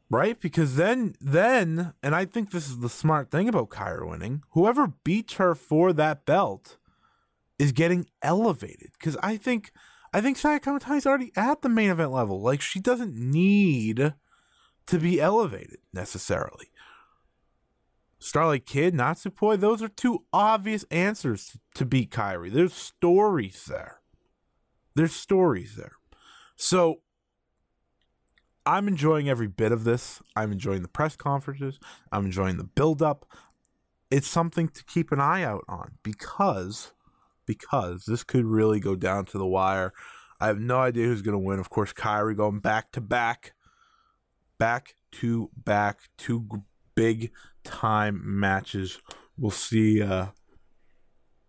Right? 0.09 0.39
Because 0.41 0.77
then 0.77 1.17
then 1.21 1.95
and 2.03 2.15
I 2.15 2.27
think 2.27 2.51
this 2.51 2.69
is 2.69 2.79
the 2.79 2.89
smart 2.89 3.31
thing 3.31 3.49
about 3.49 3.71
Kairi 3.71 4.09
winning, 4.09 4.43
whoever 4.51 4.93
beats 5.03 5.35
her 5.35 5.55
for 5.55 5.93
that 5.95 6.25
belt 6.25 6.77
is 7.59 7.73
getting 7.73 8.07
elevated. 8.23 8.91
Because 8.99 9.17
I 9.23 9.37
think 9.37 9.73
I 10.13 10.21
think 10.21 10.39
Saya 10.39 10.61
Kamitani's 10.61 11.07
already 11.07 11.33
at 11.37 11.63
the 11.63 11.69
main 11.69 11.91
event 11.91 12.13
level. 12.13 12.41
Like 12.41 12.61
she 12.61 12.79
doesn't 12.79 13.17
need 13.17 14.15
to 14.87 14.99
be 14.99 15.21
elevated 15.21 15.79
necessarily. 15.93 16.71
Starlight 18.19 18.67
Kid, 18.67 18.95
Natsupoi, 18.95 19.59
those 19.61 19.83
are 19.83 19.89
two 19.89 20.25
obvious 20.33 20.85
answers 20.91 21.57
to 21.75 21.85
beat 21.85 22.11
Kairi. 22.11 22.51
There's 22.51 22.73
stories 22.73 23.65
there. 23.67 24.01
There's 24.95 25.15
stories 25.15 25.77
there. 25.77 25.93
So 26.57 27.03
I'm 28.65 28.89
enjoying 28.89 29.29
every 29.29 29.47
bit 29.47 29.71
of 29.71 29.85
this. 29.85 30.23
I'm 30.35 30.51
enjoying 30.51 30.83
the 30.83 30.89
press 30.89 31.15
conferences. 31.15 31.79
I'm 32.11 32.25
enjoying 32.25 32.57
the 32.57 32.65
build 32.65 33.03
up. 33.03 33.27
It's 34.11 34.27
something 34.27 34.69
to 34.69 34.85
keep 34.85 35.13
an 35.13 35.21
eye 35.21 35.43
out 35.43 35.65
on 35.69 35.93
because 36.03 36.93
because 37.45 38.07
this 38.07 38.25
could 38.25 38.45
really 38.45 38.81
go 38.81 38.97
down 38.97 39.25
to 39.27 39.39
the 39.39 39.47
wire. 39.47 39.93
I 40.41 40.49
have 40.49 40.59
no 40.59 40.81
idea 40.81 41.07
who's 41.07 41.23
going 41.23 41.33
to 41.35 41.39
win. 41.39 41.61
Of 41.61 41.71
course, 41.71 41.93
Kairi 41.93 42.37
going 42.37 42.59
back 42.59 42.91
to 42.93 43.01
back, 43.01 43.55
back 44.59 44.95
to 45.13 45.51
back, 45.57 46.01
two 46.19 46.49
big 46.95 47.31
time 47.67 48.21
matches. 48.25 48.99
We'll 49.39 49.51
see. 49.51 50.03
Uh, 50.03 50.27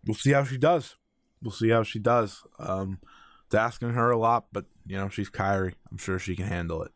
we'll 0.06 0.16
see 0.16 0.32
how 0.32 0.44
she 0.44 0.58
does. 0.58 0.96
We'll 1.42 1.52
see 1.52 1.70
how 1.70 1.84
she 1.84 2.00
does. 2.00 2.44
Um, 2.60 3.00
it's 3.46 3.56
asking 3.56 3.92
her 3.92 4.12
a 4.12 4.18
lot, 4.18 4.48
but 4.52 4.66
you 4.86 4.98
know 4.98 5.10
she's 5.10 5.30
Kairi. 5.30 5.74
I'm 5.90 5.98
sure 5.98 6.20
she 6.20 6.36
can 6.36 6.48
handle 6.48 6.84
it. 6.84 6.92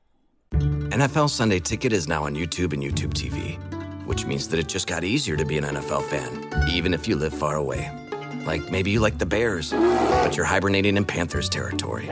NFL 0.53 1.29
Sunday 1.29 1.59
Ticket 1.59 1.93
is 1.93 2.07
now 2.07 2.25
on 2.25 2.35
YouTube 2.35 2.73
and 2.73 2.83
YouTube 2.83 3.13
TV, 3.13 3.57
which 4.05 4.25
means 4.25 4.49
that 4.49 4.59
it 4.59 4.67
just 4.67 4.87
got 4.87 5.03
easier 5.03 5.37
to 5.37 5.45
be 5.45 5.57
an 5.57 5.63
NFL 5.63 6.03
fan, 6.03 6.69
even 6.69 6.93
if 6.93 7.07
you 7.07 7.15
live 7.15 7.33
far 7.33 7.55
away. 7.55 7.89
Like 8.45 8.69
maybe 8.69 8.91
you 8.91 8.99
like 8.99 9.17
the 9.17 9.25
Bears, 9.25 9.71
but 9.71 10.35
you're 10.35 10.45
hibernating 10.45 10.97
in 10.97 11.05
Panthers 11.05 11.47
territory. 11.47 12.09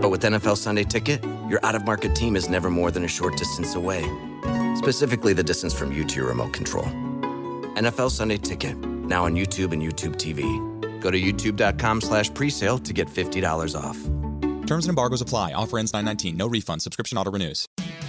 But 0.00 0.10
with 0.10 0.22
NFL 0.22 0.56
Sunday 0.56 0.84
Ticket, 0.84 1.24
your 1.48 1.60
out 1.64 1.74
of 1.74 1.84
market 1.84 2.16
team 2.16 2.34
is 2.34 2.48
never 2.48 2.70
more 2.70 2.90
than 2.90 3.04
a 3.04 3.08
short 3.08 3.36
distance 3.36 3.74
away. 3.74 4.02
Specifically, 4.74 5.32
the 5.32 5.42
distance 5.42 5.74
from 5.74 5.92
you 5.92 6.04
to 6.04 6.16
your 6.16 6.28
remote 6.28 6.52
control. 6.52 6.86
NFL 7.76 8.10
Sunday 8.10 8.38
Ticket, 8.38 8.76
now 8.76 9.24
on 9.24 9.34
YouTube 9.34 9.72
and 9.72 9.82
YouTube 9.82 10.16
TV. 10.16 10.42
Go 11.00 11.10
to 11.10 11.20
youtube.com 11.20 12.00
slash 12.00 12.30
presale 12.30 12.82
to 12.84 12.92
get 12.92 13.08
$50 13.08 13.74
off. 13.74 13.98
Terms 14.66 14.86
and 14.86 14.90
embargoes 14.90 15.20
apply. 15.20 15.52
Offer 15.52 15.78
ends 15.78 15.92
919. 15.92 16.36
No 16.36 16.46
refund. 16.46 16.82
Subscription 16.82 17.18
auto 17.18 17.30
renews. 17.30 17.66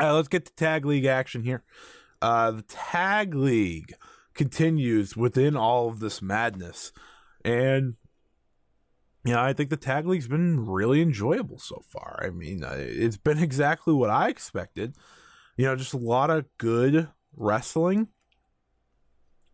Right, 0.00 0.12
let's 0.12 0.28
get 0.28 0.46
to 0.46 0.54
tag 0.54 0.86
league 0.86 1.04
action 1.04 1.42
here. 1.42 1.62
Uh, 2.22 2.50
the 2.52 2.62
tag 2.62 3.34
league 3.34 3.94
continues 4.34 5.16
within 5.16 5.56
all 5.56 5.88
of 5.88 6.00
this 6.00 6.22
madness, 6.22 6.92
and 7.44 7.96
yeah, 9.24 9.42
I 9.42 9.52
think 9.52 9.68
the 9.68 9.76
tag 9.76 10.06
league's 10.06 10.28
been 10.28 10.66
really 10.66 11.02
enjoyable 11.02 11.58
so 11.58 11.82
far. 11.86 12.20
I 12.24 12.30
mean, 12.30 12.64
uh, 12.64 12.76
it's 12.78 13.18
been 13.18 13.38
exactly 13.42 13.92
what 13.92 14.10
I 14.10 14.28
expected. 14.28 14.96
You 15.56 15.66
know, 15.66 15.76
just 15.76 15.92
a 15.92 15.98
lot 15.98 16.30
of 16.30 16.46
good 16.58 17.08
wrestling 17.36 18.08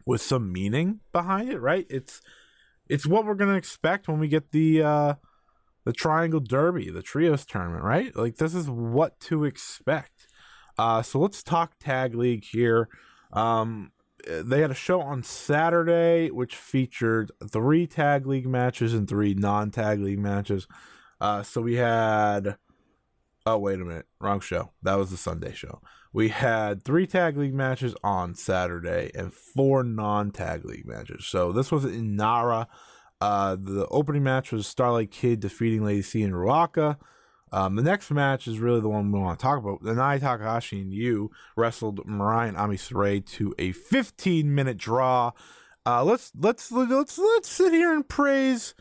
with 0.05 0.23
some 0.23 0.53
meaning 0.53 1.01
behind 1.13 1.51
it. 1.51 1.59
Right? 1.59 1.87
It's 1.91 2.21
it's 2.89 3.07
what 3.07 3.27
we're 3.27 3.35
gonna 3.35 3.57
expect 3.57 4.07
when 4.07 4.21
we 4.21 4.29
get 4.29 4.53
the 4.53 4.83
uh, 4.83 5.15
the 5.85 5.93
Triangle 5.93 6.41
Derby, 6.41 6.91
the 6.91 7.03
Trios 7.03 7.45
tournament. 7.45 7.83
Right? 7.83 8.15
Like 8.15 8.37
this 8.37 8.55
is 8.55 8.71
what 8.71 9.19
to 9.21 9.45
expect. 9.45 10.16
Uh, 10.79 11.03
so 11.03 11.19
let's 11.19 11.43
talk 11.43 11.79
tag 11.79 12.15
league 12.15 12.45
here. 12.45 12.89
Um, 13.33 13.93
they 14.27 14.61
had 14.61 14.71
a 14.71 14.75
show 14.75 15.01
on 15.01 15.23
Saturday 15.23 16.31
which 16.31 16.57
featured 16.57 17.31
three 17.49 17.87
tag 17.87 18.27
league 18.27 18.47
matches 18.47 18.93
and 18.93 19.09
three 19.09 19.35
non 19.35 19.71
tag 19.71 20.01
league 20.01 20.19
matches. 20.19 20.67
Uh, 21.21 21.43
so 21.43 21.61
we 21.61 21.77
had. 21.77 22.57
Oh 23.49 23.59
wait 23.59 23.81
a 23.81 23.85
minute, 23.85 24.07
wrong 24.21 24.41
show. 24.41 24.73
That 24.83 24.97
was 24.97 25.11
the 25.11 25.17
Sunday 25.17 25.53
show. 25.55 25.81
We 26.13 26.31
had 26.31 26.83
three 26.83 27.07
tag 27.07 27.37
league 27.37 27.55
matches 27.55 27.95
on 28.03 28.35
Saturday 28.35 29.11
and 29.15 29.33
four 29.33 29.85
non 29.85 30.33
tag 30.33 30.65
league 30.65 30.87
matches. 30.87 31.27
So 31.27 31.53
this 31.53 31.71
was 31.71 31.85
in 31.85 32.17
Nara. 32.17 32.67
Uh, 33.21 33.57
the 33.59 33.87
opening 33.91 34.25
match 34.25 34.51
was 34.51 34.67
Starlight 34.67 35.11
Kid 35.11 35.41
defeating 35.41 35.85
Lady 35.85 36.03
C 36.03 36.23
and 36.23 36.35
Ruaka. 36.35 36.97
Um, 37.57 37.75
the 37.75 37.83
next 37.83 38.11
match 38.11 38.47
is 38.47 38.59
really 38.59 38.83
the 38.83 38.91
one 38.91 39.11
we 39.11 39.19
want 39.19 39.39
to 39.39 39.43
talk 39.43 39.59
about. 39.59 39.83
Nanae 39.83 40.21
Takahashi 40.21 40.83
and 40.83 40.93
Yuu 40.93 41.31
wrestled 41.57 42.07
Mirai 42.07 42.49
and 42.49 42.57
Ami 42.59 42.77
to 43.23 43.55
a 43.59 43.73
15 43.73 44.55
minute 44.55 44.77
draw. 44.77 45.33
Uh, 45.87 46.05
let's 46.05 46.33
let's 46.39 46.71
let's 46.71 47.17
let's 47.17 47.49
sit 47.49 47.73
here 47.73 47.95
and 47.95 48.07
praise 48.07 48.75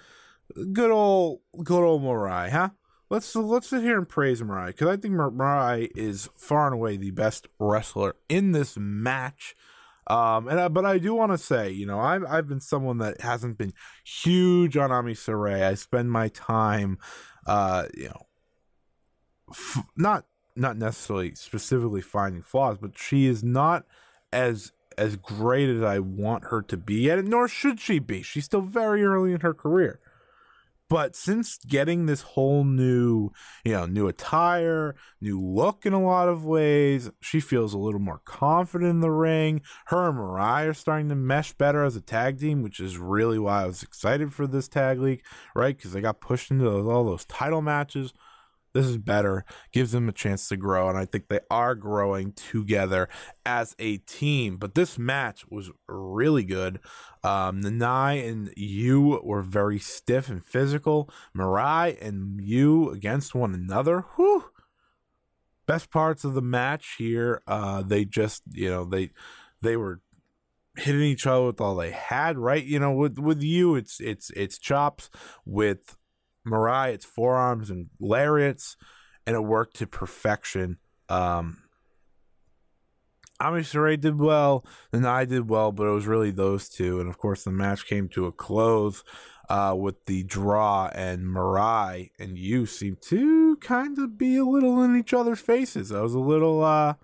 good 0.74 0.92
old 0.92 1.40
good 1.64 1.86
old 1.86 2.04
Mirai, 2.04 2.50
huh? 2.50 2.72
Let's 3.10 3.34
let's 3.34 3.70
sit 3.70 3.82
here 3.82 3.98
and 3.98 4.10
praise 4.10 4.42
Mirai 4.42 4.68
because 4.68 4.90
I 4.90 4.98
think 4.98 5.14
Mirai 5.14 5.90
is 5.96 6.28
far 6.36 6.66
and 6.66 6.74
away 6.74 6.98
the 6.98 7.12
best 7.12 7.48
wrestler 7.58 8.18
in 8.28 8.52
this 8.52 8.76
match. 8.78 9.56
Um, 10.08 10.50
and 10.50 10.60
I, 10.60 10.68
but 10.68 10.84
I 10.84 10.98
do 10.98 11.16
want 11.16 11.32
to 11.32 11.38
say, 11.38 11.72
you 11.72 11.86
know, 11.86 12.02
I've 12.02 12.26
I've 12.26 12.50
been 12.50 12.60
someone 12.60 12.98
that 12.98 13.22
hasn't 13.22 13.58
been 13.58 13.72
huge 14.04 14.76
on 14.76 14.92
Ami. 14.92 15.16
I 15.30 15.76
spend 15.76 16.12
my 16.12 16.28
time, 16.28 16.98
uh, 17.48 17.86
you 17.96 18.10
know, 18.10 18.26
f- 19.50 19.86
not 19.96 20.26
not 20.56 20.78
necessarily 20.78 21.36
specifically 21.36 22.02
finding 22.02 22.42
flaws, 22.42 22.78
but 22.80 22.98
she 22.98 23.26
is 23.26 23.44
not 23.44 23.86
as 24.32 24.72
as 24.98 25.18
great 25.18 25.70
as 25.70 25.82
I 25.82 26.00
want 26.00 26.46
her 26.46 26.62
to 26.62 26.78
be 26.78 27.02
yet, 27.02 27.24
nor 27.26 27.48
should 27.48 27.80
she 27.80 28.00
be. 28.00 28.22
She's 28.22 28.46
still 28.46 28.62
very 28.62 29.04
early 29.04 29.34
in 29.34 29.42
her 29.42 29.54
career. 29.54 30.00
But 30.88 31.16
since 31.16 31.58
getting 31.58 32.06
this 32.06 32.22
whole 32.22 32.64
new, 32.64 33.32
you 33.64 33.74
know, 33.74 33.88
new 33.88 34.08
attire, 34.08 34.96
new 35.20 35.42
look 35.42 35.84
in 35.84 35.94
a 35.94 36.02
lot 36.02 36.30
of 36.30 36.46
ways, 36.46 37.10
she 37.20 37.40
feels 37.40 37.74
a 37.74 37.80
little 37.80 38.00
more 38.00 38.22
confident 38.24 38.92
in 38.92 39.00
the 39.00 39.10
ring. 39.10 39.62
Her 39.88 40.10
and 40.10 40.18
Mirai 40.20 40.70
are 40.70 40.76
starting 40.76 41.10
to 41.10 41.16
mesh 41.16 41.54
better 41.54 41.84
as 41.84 41.96
a 41.96 42.02
tag 42.02 42.40
team, 42.40 42.62
which 42.62 42.80
is 42.80 43.00
really 43.00 43.40
why 43.40 43.64
I 43.64 43.66
was 43.66 43.82
excited 43.82 44.32
for 44.32 44.46
this 44.46 44.68
tag 44.68 45.00
league, 45.00 45.24
right? 45.56 45.76
Because 45.76 45.92
they 45.92 46.02
got 46.02 46.22
pushed 46.22 46.52
into 46.52 46.70
all 46.70 47.04
those 47.04 47.26
title 47.26 47.64
matches 47.64 48.14
this 48.76 48.88
is 48.88 48.98
better, 48.98 49.46
gives 49.72 49.94
them 49.94 50.10
a 50.10 50.12
chance 50.12 50.50
to 50.50 50.58
grow, 50.58 50.90
and 50.90 50.98
I 50.98 51.06
think 51.06 51.30
they 51.30 51.40
are 51.50 51.76
growing 51.76 52.34
together 52.34 53.08
as 53.46 53.74
a 53.80 54.00
team. 54.00 54.58
But 54.58 54.76
this 54.76 55.00
match 55.00 55.46
was 55.50 55.72
really 55.88 56.44
good. 56.44 56.82
Um, 57.24 57.62
Nanae 57.62 58.28
and 58.28 58.50
Yuu 58.58 59.24
were 59.24 59.42
very 59.42 59.80
stiff 59.80 60.28
and 60.28 60.44
physical. 60.44 61.10
Mirai 61.34 61.98
and 62.06 62.42
Yuu 62.42 62.94
against 62.94 63.34
one 63.34 63.54
another. 63.54 64.02
Whew. 64.18 64.44
Best 65.66 65.90
parts 65.90 66.26
of 66.26 66.34
the 66.34 66.42
match 66.42 66.96
here. 66.98 67.42
Uh, 67.48 67.82
they 67.82 68.04
just, 68.04 68.44
you 68.52 68.70
know, 68.70 68.84
they 68.84 69.12
they 69.62 69.78
were 69.78 70.02
hitting 70.76 71.02
each 71.02 71.26
other 71.26 71.46
with 71.46 71.62
all 71.62 71.78
they 71.78 71.92
had. 71.92 72.38
Right, 72.38 72.68
Yuu 72.68 72.82
know, 72.82 72.92
with 72.92 73.20
with 73.20 73.42
you, 73.42 73.76
it's 73.76 74.02
it's 74.02 74.32
it's 74.32 74.58
chops 74.58 75.10
with 75.46 75.96
Mirai, 76.46 76.94
it's 76.94 77.06
forearms 77.06 77.70
and 77.70 77.90
lariats, 78.00 78.78
and 79.26 79.36
it 79.36 79.42
worked 79.42 79.78
to 79.78 79.88
perfection. 79.88 80.78
Um, 81.10 81.64
Ami 83.40 83.64
did 83.98 84.18
well, 84.18 84.66
and 84.94 85.06
I 85.06 85.26
did 85.26 85.50
well, 85.50 85.72
but 85.72 85.88
it 85.88 85.92
was 85.92 86.08
really 86.08 86.32
those 86.32 86.70
two. 86.70 87.00
And 87.02 87.10
of 87.10 87.18
course, 87.18 87.44
the 87.44 87.52
match 87.52 87.86
came 87.86 88.08
to 88.10 88.28
a 88.28 88.32
close 88.32 89.04
uh, 89.50 89.76
with 89.78 90.06
the 90.06 90.24
draw, 90.24 90.90
and 90.94 91.24
Mirai 91.24 92.12
and 92.18 92.38
Yuu 92.38 92.68
seemed 92.68 93.02
to 93.04 93.58
kind 93.58 94.00
of 94.00 94.18
be 94.18 94.38
a 94.38 94.46
little 94.46 94.82
in 94.82 94.98
each 94.98 95.14
other's 95.14 95.42
faces. 95.42 95.92
I 95.92 96.02
was 96.02 96.14
a 96.14 96.20
little, 96.20 96.64
uh, 96.64 96.94
a 96.94 96.98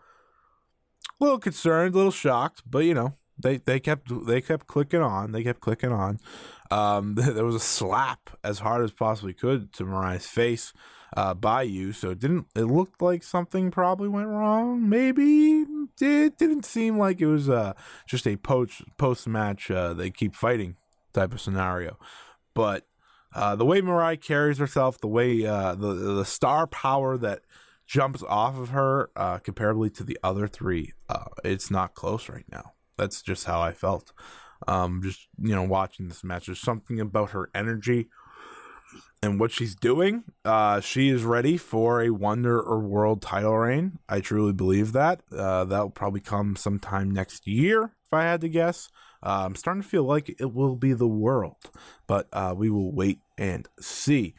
little 1.19 1.39
concerned, 1.39 1.93
a 1.93 1.97
little 1.97 2.11
shocked, 2.11 2.63
but 2.65 2.85
you 2.85 2.93
know, 2.93 3.15
they 3.41 3.57
they 3.57 3.79
kept 3.79 4.25
they 4.25 4.41
kept 4.41 4.67
clicking 4.67 5.01
on. 5.01 5.31
They 5.31 5.43
kept 5.43 5.59
clicking 5.59 5.91
on. 5.91 6.19
Um, 6.69 7.13
there 7.15 7.45
was 7.45 7.55
a 7.55 7.59
slap 7.59 8.29
as 8.43 8.59
hard 8.59 8.83
as 8.83 8.91
possibly 8.91 9.33
could 9.33 9.73
to 9.73 9.83
Mirai's 9.83 10.27
face 10.27 10.73
uh, 11.15 11.33
by 11.33 11.67
Yuu, 11.67 11.93
so 11.93 12.11
it 12.11 12.19
didn't. 12.19 12.47
It 12.55 12.65
looked 12.65 13.01
like 13.01 13.23
something 13.23 13.71
probably 13.71 14.07
went 14.07 14.29
wrong. 14.29 14.87
Maybe 14.87 15.65
it 15.99 16.37
didn't 16.37 16.65
seem 16.65 16.97
like 16.97 17.21
it 17.21 17.27
was 17.27 17.49
uh, 17.49 17.73
just 18.07 18.25
a 18.27 18.37
post 18.37 18.83
post 18.97 19.27
match. 19.27 19.69
Uh, 19.69 19.93
they 19.93 20.09
keep 20.09 20.35
fighting 20.35 20.77
type 21.13 21.33
of 21.33 21.41
scenario, 21.41 21.97
but 22.53 22.87
uh, 23.33 23.55
the 23.55 23.65
way 23.65 23.81
Mirai 23.81 24.19
carries 24.19 24.57
herself, 24.57 24.99
the 24.99 25.07
way 25.07 25.45
uh, 25.45 25.75
the 25.75 25.93
the 25.93 26.25
star 26.25 26.67
power 26.67 27.17
that 27.17 27.41
jumps 27.85 28.23
off 28.23 28.57
of 28.57 28.69
her 28.69 29.09
uh, 29.17 29.39
comparably 29.39 29.93
to 29.93 30.03
the 30.03 30.17
other 30.23 30.47
three, 30.47 30.93
uh, 31.09 31.25
it's 31.43 31.69
not 31.69 31.93
close 31.93 32.29
right 32.29 32.45
now. 32.49 32.71
That's 33.01 33.23
just 33.23 33.45
how 33.45 33.59
I 33.59 33.73
felt. 33.73 34.13
Um, 34.67 35.01
just 35.03 35.27
you 35.41 35.55
know, 35.55 35.63
watching 35.63 36.07
this 36.07 36.23
match, 36.23 36.45
there's 36.45 36.59
something 36.59 36.99
about 36.99 37.31
her 37.31 37.49
energy 37.55 38.09
and 39.23 39.39
what 39.39 39.49
she's 39.49 39.73
doing. 39.73 40.23
Uh, 40.45 40.81
she 40.81 41.09
is 41.09 41.23
ready 41.23 41.57
for 41.57 42.03
a 42.03 42.11
Wonder 42.11 42.61
or 42.61 42.79
World 42.79 43.23
title 43.23 43.57
reign. 43.57 43.97
I 44.07 44.19
truly 44.19 44.53
believe 44.53 44.93
that. 44.93 45.21
Uh, 45.35 45.65
that 45.65 45.79
will 45.79 45.89
probably 45.89 46.19
come 46.19 46.55
sometime 46.55 47.09
next 47.09 47.47
year, 47.47 47.85
if 48.05 48.13
I 48.13 48.21
had 48.21 48.41
to 48.41 48.49
guess. 48.49 48.87
Uh, 49.23 49.45
I'm 49.45 49.55
starting 49.55 49.81
to 49.81 49.89
feel 49.89 50.03
like 50.03 50.29
it 50.39 50.53
will 50.53 50.75
be 50.75 50.93
the 50.93 51.07
world, 51.07 51.57
but 52.05 52.27
uh, 52.31 52.53
we 52.55 52.69
will 52.69 52.91
wait 52.91 53.17
and 53.35 53.67
see. 53.79 54.35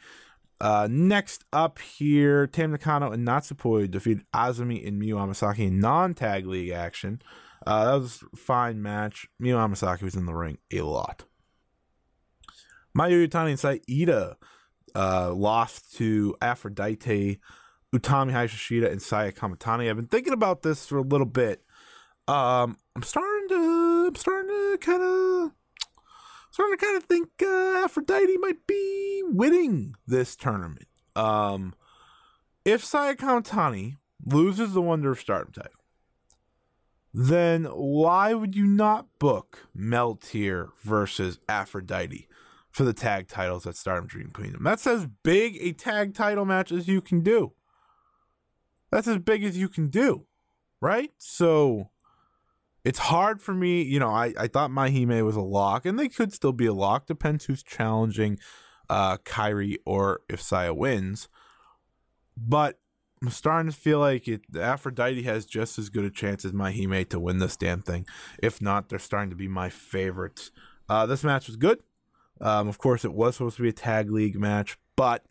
Uh, 0.61 0.87
next 0.89 1.43
up 1.51 1.79
here, 1.79 2.47
Tam 2.47 2.71
Nakano 2.71 3.11
and 3.11 3.27
Natsupoi 3.27 3.91
defeated 3.91 4.23
Azumi 4.33 4.87
and 4.87 5.01
Miyu 5.01 5.15
Amasaki 5.15 5.67
in 5.67 5.79
non-tag 5.79 6.45
league 6.47 6.71
action. 6.71 7.21
Uh, 7.65 7.85
that 7.85 8.01
was 8.01 8.23
a 8.33 8.37
fine 8.37 8.81
match. 8.81 9.27
Miyu 9.41 9.55
Amasaki 9.55 10.01
was 10.01 10.15
in 10.15 10.25
the 10.25 10.33
ring 10.33 10.57
a 10.71 10.81
lot. 10.81 11.25
Mayu 12.97 13.27
Utani 13.27 13.49
and 13.49 13.59
Saida 13.59 14.37
uh, 14.95 15.33
lost 15.33 15.95
to 15.95 16.35
Aphrodite, 16.41 17.39
Utami 17.93 18.31
Hayashishita, 18.31 18.91
and 18.91 19.01
Saya 19.01 19.31
Kamitani. 19.31 19.89
I've 19.89 19.95
been 19.95 20.07
thinking 20.07 20.33
about 20.33 20.61
this 20.61 20.85
for 20.85 20.97
a 20.97 21.01
little 21.01 21.25
bit. 21.25 21.63
Um, 22.27 22.77
I'm 22.95 23.03
starting 23.03 23.49
to, 23.49 24.05
I'm 24.07 24.15
starting 24.15 24.49
to 24.49 24.77
kind 24.79 25.03
of, 25.03 25.51
starting 26.51 26.77
to 26.77 26.85
kind 26.85 26.97
of 26.97 27.03
think 27.03 27.29
uh, 27.41 27.83
Aphrodite 27.83 28.37
might 28.37 28.67
be 28.67 29.23
winning 29.25 29.95
this 30.05 30.35
tournament. 30.35 30.87
Um, 31.15 31.73
if 32.65 32.83
Saya 32.83 33.15
Kamitani 33.15 33.97
loses 34.25 34.73
the 34.73 34.81
Wonder 34.81 35.11
of 35.11 35.19
Stardom 35.19 35.51
title, 35.51 35.82
then 37.13 37.65
why 37.65 38.33
would 38.33 38.55
you 38.55 38.65
not 38.65 39.07
book 39.19 39.67
Meltear 39.77 40.71
versus 40.81 41.39
Aphrodite 41.47 42.27
for 42.71 42.83
the 42.83 42.93
tag 42.93 43.27
titles 43.27 43.67
at 43.67 43.75
Stardom 43.75 44.07
Dream 44.07 44.31
Kingdom? 44.35 44.63
That's 44.63 44.87
as 44.87 45.07
big 45.21 45.57
a 45.61 45.73
tag 45.73 46.15
title 46.15 46.45
match 46.45 46.71
as 46.71 46.87
you 46.87 47.01
can 47.01 47.21
do. 47.21 47.53
That's 48.89 49.07
as 49.07 49.19
big 49.19 49.43
as 49.43 49.57
you 49.57 49.69
can 49.69 49.89
do, 49.89 50.25
right? 50.81 51.11
So 51.17 51.89
it's 52.83 52.99
hard 52.99 53.41
for 53.41 53.53
me. 53.53 53.83
You 53.83 53.99
know, 53.99 54.09
I, 54.09 54.33
I 54.37 54.47
thought 54.47 54.71
Maihime 54.71 55.23
was 55.23 55.35
a 55.35 55.41
lock, 55.41 55.85
and 55.85 55.97
they 55.97 56.09
could 56.09 56.33
still 56.33 56.51
be 56.51 56.65
a 56.65 56.73
lock. 56.73 57.05
Depends 57.05 57.45
who's 57.45 57.63
challenging 57.63 58.39
uh, 58.89 59.17
Kairi 59.17 59.77
or 59.85 60.21
if 60.29 60.41
Saya 60.41 60.73
wins. 60.73 61.27
But 62.35 62.79
I'm 63.23 63.29
starting 63.29 63.71
to 63.71 63.77
feel 63.77 63.99
like 63.99 64.27
it, 64.27 64.41
Aphrodite 64.53 65.23
has 65.23 65.45
just 65.45 65.79
as 65.79 65.87
good 65.87 66.03
a 66.03 66.09
chance 66.09 66.43
as 66.43 66.51
Maihime 66.51 67.07
to 67.07 67.21
win 67.21 67.37
this 67.37 67.55
damn 67.55 67.81
thing. 67.81 68.05
If 68.41 68.61
not, 68.61 68.89
they're 68.89 68.99
starting 68.99 69.29
to 69.29 69.35
be 69.35 69.47
my 69.47 69.69
favorites. 69.69 70.51
Uh, 70.89 71.05
this 71.05 71.23
match 71.23 71.47
was 71.47 71.55
good. 71.55 71.79
Um, 72.41 72.67
of 72.67 72.79
course, 72.79 73.05
it 73.05 73.13
was 73.13 73.37
supposed 73.37 73.55
to 73.55 73.61
be 73.61 73.69
a 73.69 73.73
tag 73.73 74.11
league 74.11 74.37
match, 74.37 74.77
but 74.97 75.23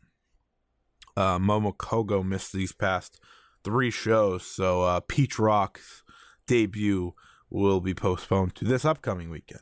uh, 1.19 1.39
Momo 1.39 1.77
Kohgo 1.77 2.25
missed 2.25 2.55
these 2.55 2.73
past 2.73 3.21
three 3.63 3.91
shows, 3.91 4.43
so 4.43 4.83
uh, 4.85 5.01
Peach 5.01 5.39
Rock's 5.39 6.03
debut 6.47 7.15
will 7.51 7.83
be 7.83 7.93
postponed 7.93 8.55
to 8.55 8.65
this 8.65 8.87
upcoming 8.87 9.29
weekend. 9.29 9.61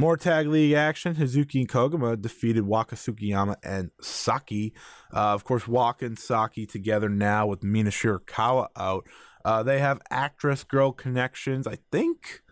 More 0.00 0.16
tag 0.16 0.46
league 0.46 0.74
action. 0.74 1.16
Hazuki 1.16 1.56
and 1.58 1.68
Koguma 1.68 2.20
defeated 2.22 2.64
Waka 2.64 2.94
Tsukiyama 2.94 3.56
and 3.64 3.90
Saki. 4.00 4.72
Uh, 5.12 5.34
of 5.34 5.42
course, 5.42 5.66
Waka 5.66 6.06
and 6.06 6.16
Saki 6.16 6.66
together 6.66 7.08
now 7.08 7.48
with 7.48 7.64
Mina 7.64 7.90
Shirakawa 7.90 8.68
out. 8.76 9.08
Uh, 9.44 9.64
they 9.64 9.80
have 9.80 10.00
actress 10.08 10.62
girl 10.62 10.92
connections. 10.92 11.66
I 11.66 11.78
think 11.90 12.42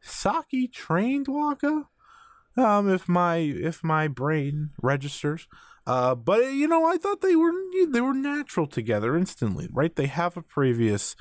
Saki 0.00 0.66
trained 0.66 1.26
Waka. 1.28 1.84
Um, 2.56 2.92
if 2.92 3.08
my 3.08 3.36
if 3.36 3.84
my 3.84 4.08
brain 4.08 4.70
registers. 4.82 5.46
Uh, 5.86 6.16
but 6.16 6.52
you 6.52 6.66
know, 6.66 6.84
I 6.84 6.96
thought 6.96 7.20
they 7.20 7.36
were 7.36 7.52
they 7.90 8.00
were 8.00 8.12
natural 8.12 8.66
together 8.66 9.16
instantly, 9.16 9.68
right? 9.72 9.94
They 9.94 10.06
have 10.06 10.36
a 10.36 10.42
previous 10.42 11.14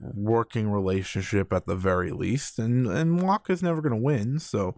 working 0.00 0.70
relationship 0.70 1.52
at 1.52 1.66
the 1.66 1.76
very 1.76 2.10
least, 2.10 2.58
and 2.58 2.88
and 2.88 3.22
Waka's 3.22 3.62
never 3.62 3.80
gonna 3.80 3.96
win, 3.96 4.40
so 4.40 4.74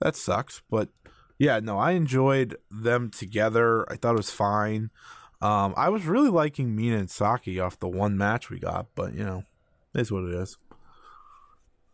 that 0.00 0.16
sucks. 0.16 0.62
But 0.70 0.88
yeah, 1.38 1.60
no, 1.60 1.78
I 1.78 1.92
enjoyed 1.92 2.56
them 2.70 3.10
together. 3.10 3.90
I 3.90 3.96
thought 3.96 4.14
it 4.14 4.18
was 4.18 4.30
fine. 4.30 4.90
Um, 5.40 5.74
I 5.76 5.88
was 5.88 6.06
really 6.06 6.30
liking 6.30 6.74
Mina 6.74 6.96
and 6.96 7.10
Saki 7.10 7.60
off 7.60 7.78
the 7.78 7.88
one 7.88 8.16
match 8.16 8.50
we 8.50 8.58
got, 8.58 8.86
but 8.94 9.14
you 9.14 9.24
know, 9.24 9.44
is 9.94 10.10
what 10.10 10.24
it 10.24 10.34
is. 10.34 10.56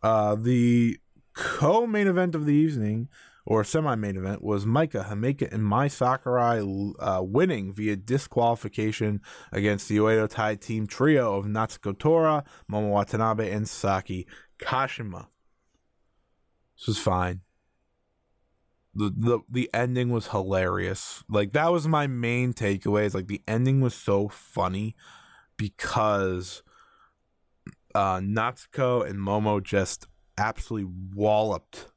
Uh, 0.01 0.35
the 0.35 0.99
co-main 1.33 2.07
event 2.07 2.35
of 2.35 2.45
the 2.45 2.53
evening 2.53 3.07
or 3.45 3.63
semi-main 3.63 4.17
event 4.17 4.43
was 4.43 4.65
Maika 4.65 5.09
Himeka 5.09 5.51
and 5.51 5.65
Mai 5.65 5.87
Sakurai 5.87 6.61
uh, 6.99 7.21
winning 7.23 7.73
via 7.73 7.95
disqualification 7.95 9.21
against 9.51 9.89
the 9.89 9.97
Oedo 9.97 10.29
Tai 10.29 10.55
team 10.55 10.87
trio 10.87 11.35
of 11.35 11.45
Natsuko 11.45 11.97
Tora, 11.97 12.43
Momo 12.71 12.91
Watanabe, 12.91 13.51
and 13.51 13.67
Saki 13.67 14.27
Kashima. 14.59 15.27
This 16.77 16.87
was 16.87 16.97
fine. 16.97 17.41
The, 18.93 19.13
the 19.15 19.39
the 19.49 19.69
ending 19.73 20.09
was 20.09 20.27
hilarious. 20.27 21.23
Like 21.29 21.53
that 21.53 21.71
was 21.71 21.87
my 21.87 22.07
main 22.07 22.53
takeaway. 22.53 23.05
Is 23.05 23.15
like 23.15 23.27
the 23.27 23.41
ending 23.47 23.79
was 23.79 23.95
so 23.95 24.27
funny 24.27 24.95
because 25.57 26.61
uh 27.95 28.17
Natsuko 28.17 29.07
and 29.07 29.19
Momo 29.19 29.63
just 29.63 30.07
absolutely 30.37 30.91
walloped 31.13 31.87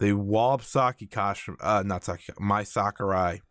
they 0.00 0.14
wallop 0.14 0.62
Saki 0.62 1.06
Kashima, 1.06 1.56
uh, 1.60 1.82
not 1.84 2.04
Saki, 2.04 2.32
Mai 2.40 2.64
Sakurai 2.64 3.42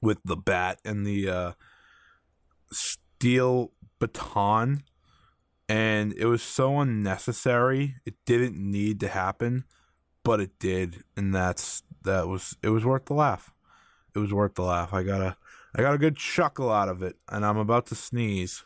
with 0.00 0.18
the 0.24 0.36
bat 0.36 0.78
and 0.84 1.04
the 1.04 1.28
uh, 1.28 1.52
steel 2.70 3.72
baton. 3.98 4.84
And 5.68 6.12
it 6.12 6.26
was 6.26 6.42
so 6.42 6.78
unnecessary. 6.78 7.96
It 8.06 8.14
didn't 8.24 8.56
need 8.56 9.00
to 9.00 9.08
happen, 9.08 9.64
but 10.24 10.40
it 10.40 10.58
did. 10.58 11.04
And 11.16 11.34
that's, 11.34 11.82
that 12.02 12.28
was, 12.28 12.56
it 12.62 12.70
was 12.70 12.84
worth 12.84 13.06
the 13.06 13.14
laugh. 13.14 13.52
It 14.14 14.18
was 14.18 14.32
worth 14.32 14.54
the 14.54 14.62
laugh. 14.62 14.92
I 14.92 15.02
got 15.02 15.20
a, 15.20 15.36
I 15.74 15.82
got 15.82 15.94
a 15.94 15.98
good 15.98 16.16
chuckle 16.16 16.70
out 16.70 16.88
of 16.88 17.02
it. 17.02 17.16
And 17.28 17.44
I'm 17.44 17.56
about 17.56 17.86
to 17.86 17.94
sneeze. 17.94 18.64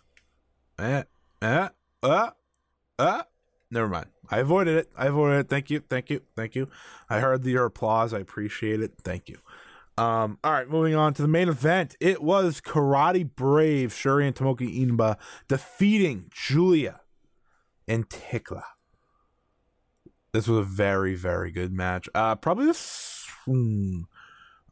Eh, 0.78 1.04
eh, 1.42 1.68
uh, 2.02 2.30
uh. 2.98 3.22
Never 3.70 3.88
mind. 3.88 4.06
I 4.30 4.38
avoided 4.38 4.76
it. 4.76 4.90
I 4.96 5.06
avoided 5.06 5.40
it. 5.40 5.48
Thank 5.48 5.70
you. 5.70 5.80
Thank 5.80 6.10
you. 6.10 6.20
Thank 6.36 6.54
you. 6.54 6.68
I 7.10 7.20
heard 7.20 7.44
your 7.44 7.64
applause. 7.64 8.14
I 8.14 8.20
appreciate 8.20 8.80
it. 8.80 8.94
Thank 9.02 9.28
you. 9.28 9.38
Um, 9.98 10.38
all 10.44 10.52
right, 10.52 10.68
moving 10.68 10.94
on 10.94 11.14
to 11.14 11.22
the 11.22 11.28
main 11.28 11.48
event. 11.48 11.96
It 12.00 12.22
was 12.22 12.60
Karate 12.60 13.28
Brave, 13.34 13.94
Shuri 13.94 14.26
and 14.26 14.36
Tomoka 14.36 14.62
Inaba 14.62 15.16
defeating 15.48 16.30
Julia 16.30 17.00
and 17.88 18.08
Tekla. 18.10 18.64
This 20.36 20.48
was 20.48 20.58
a 20.58 20.62
very, 20.62 21.14
very 21.14 21.50
good 21.50 21.72
match. 21.72 22.10
Uh, 22.14 22.34
probably 22.34 22.66
the 22.66 22.78
hmm, 23.46 24.02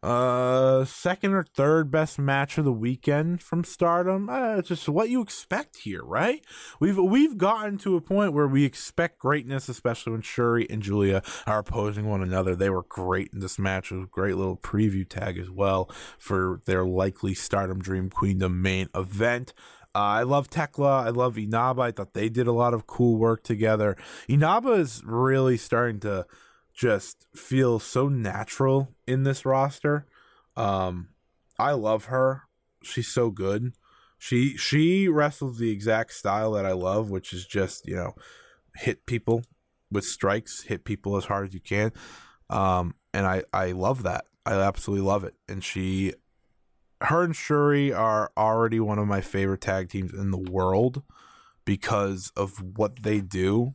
uh, 0.03 0.85
second 0.85 1.33
or 1.33 1.43
third 1.43 1.91
best 1.91 2.19
match 2.19 2.59
of 2.59 2.67
the 2.67 2.73
weekend 2.73 3.43
from 3.43 3.65
Stardom. 3.65 4.29
Uh, 4.29 4.57
it's 4.57 4.69
just 4.69 4.91
what 4.91 5.09
you 5.09 5.23
expect 5.23 5.79
here, 5.79 6.05
right? 6.05 6.45
We've 6.81 6.99
we've 6.99 7.39
gotten 7.39 7.79
to 7.79 7.97
a 7.97 8.03
point 8.03 8.35
where 8.35 8.47
we 8.47 8.67
expect 8.67 9.19
greatness, 9.19 9.71
especially 9.71 10.13
when 10.13 10.21
Shuri 10.21 10.67
and 10.69 10.83
Julia 10.83 11.23
are 11.47 11.61
opposing 11.61 12.11
one 12.11 12.23
another. 12.23 12.55
They 12.55 12.69
were 12.69 12.83
great 12.83 13.31
in 13.33 13.41
this 13.41 13.59
match. 13.59 13.91
It 13.91 13.95
was 13.95 14.05
a 14.05 14.09
great 14.09 14.37
little 14.37 14.59
preview 14.59 15.09
tag 15.09 15.39
as 15.39 15.49
well 15.49 15.91
for 16.19 16.61
their 16.67 16.85
likely 16.85 17.33
Stardom 17.33 17.79
Dream 17.79 18.11
Queendom 18.11 18.61
main 18.61 18.91
event. 18.95 19.55
Uh, 19.95 19.99
I 19.99 20.23
love 20.23 20.51
Tekla. 20.51 21.03
I 21.03 21.11
love 21.11 21.39
Inaba. 21.39 21.83
I 21.83 21.93
thought 21.93 22.15
they 22.15 22.29
did 22.29 22.47
a 22.47 22.53
lot 22.53 22.75
of 22.75 22.87
cool 22.87 23.17
work 23.17 23.43
together. 23.43 23.97
Inaba 24.29 24.73
is 24.73 25.03
really 25.05 25.57
starting 25.57 26.01
to 26.01 26.27
just 26.73 27.27
feel 27.35 27.79
so 27.79 28.09
natural 28.09 28.93
in 29.07 29.23
this 29.23 29.45
roster. 29.45 30.07
Um, 30.57 31.11
I 31.59 31.73
love 31.73 32.07
her. 32.07 32.43
She's 32.83 33.09
so 33.09 33.31
good. 33.31 33.73
She 34.19 34.57
she 34.57 35.07
wrestles 35.09 35.59
the 35.59 35.71
exact 35.71 36.13
style 36.13 36.53
that 36.53 36.67
I 36.67 36.73
love, 36.73 37.11
which 37.11 37.33
is 37.33 37.47
just 37.47 37.87
you 37.87 37.95
know 37.95 38.15
hit 38.77 39.07
people 39.07 39.45
with 39.91 40.05
strikes, 40.05 40.63
hit 40.63 40.85
people 40.85 41.17
as 41.17 41.27
hard 41.27 41.49
as 41.49 41.55
you 41.55 41.61
can. 41.61 41.93
Um, 42.51 42.95
and 43.13 43.27
I 43.27 43.43
I 43.53 43.73
love 43.73 44.03
that. 44.03 44.25
I 44.47 44.55
absolutely 44.55 45.07
love 45.07 45.25
it. 45.25 45.35
And 45.49 45.65
she, 45.65 46.13
her 47.05 47.23
and 47.23 47.37
Shuri 47.37 47.93
are 47.93 48.31
already 48.37 48.81
one 48.81 48.99
of 48.99 49.07
my 49.07 49.21
favorite 49.21 49.61
tag 49.61 49.89
teams 49.89 50.13
in 50.13 50.31
the 50.31 50.39
world 50.39 51.03
because 51.65 52.33
of 52.37 52.63
what 52.77 53.03
they 53.03 53.21
do 53.21 53.75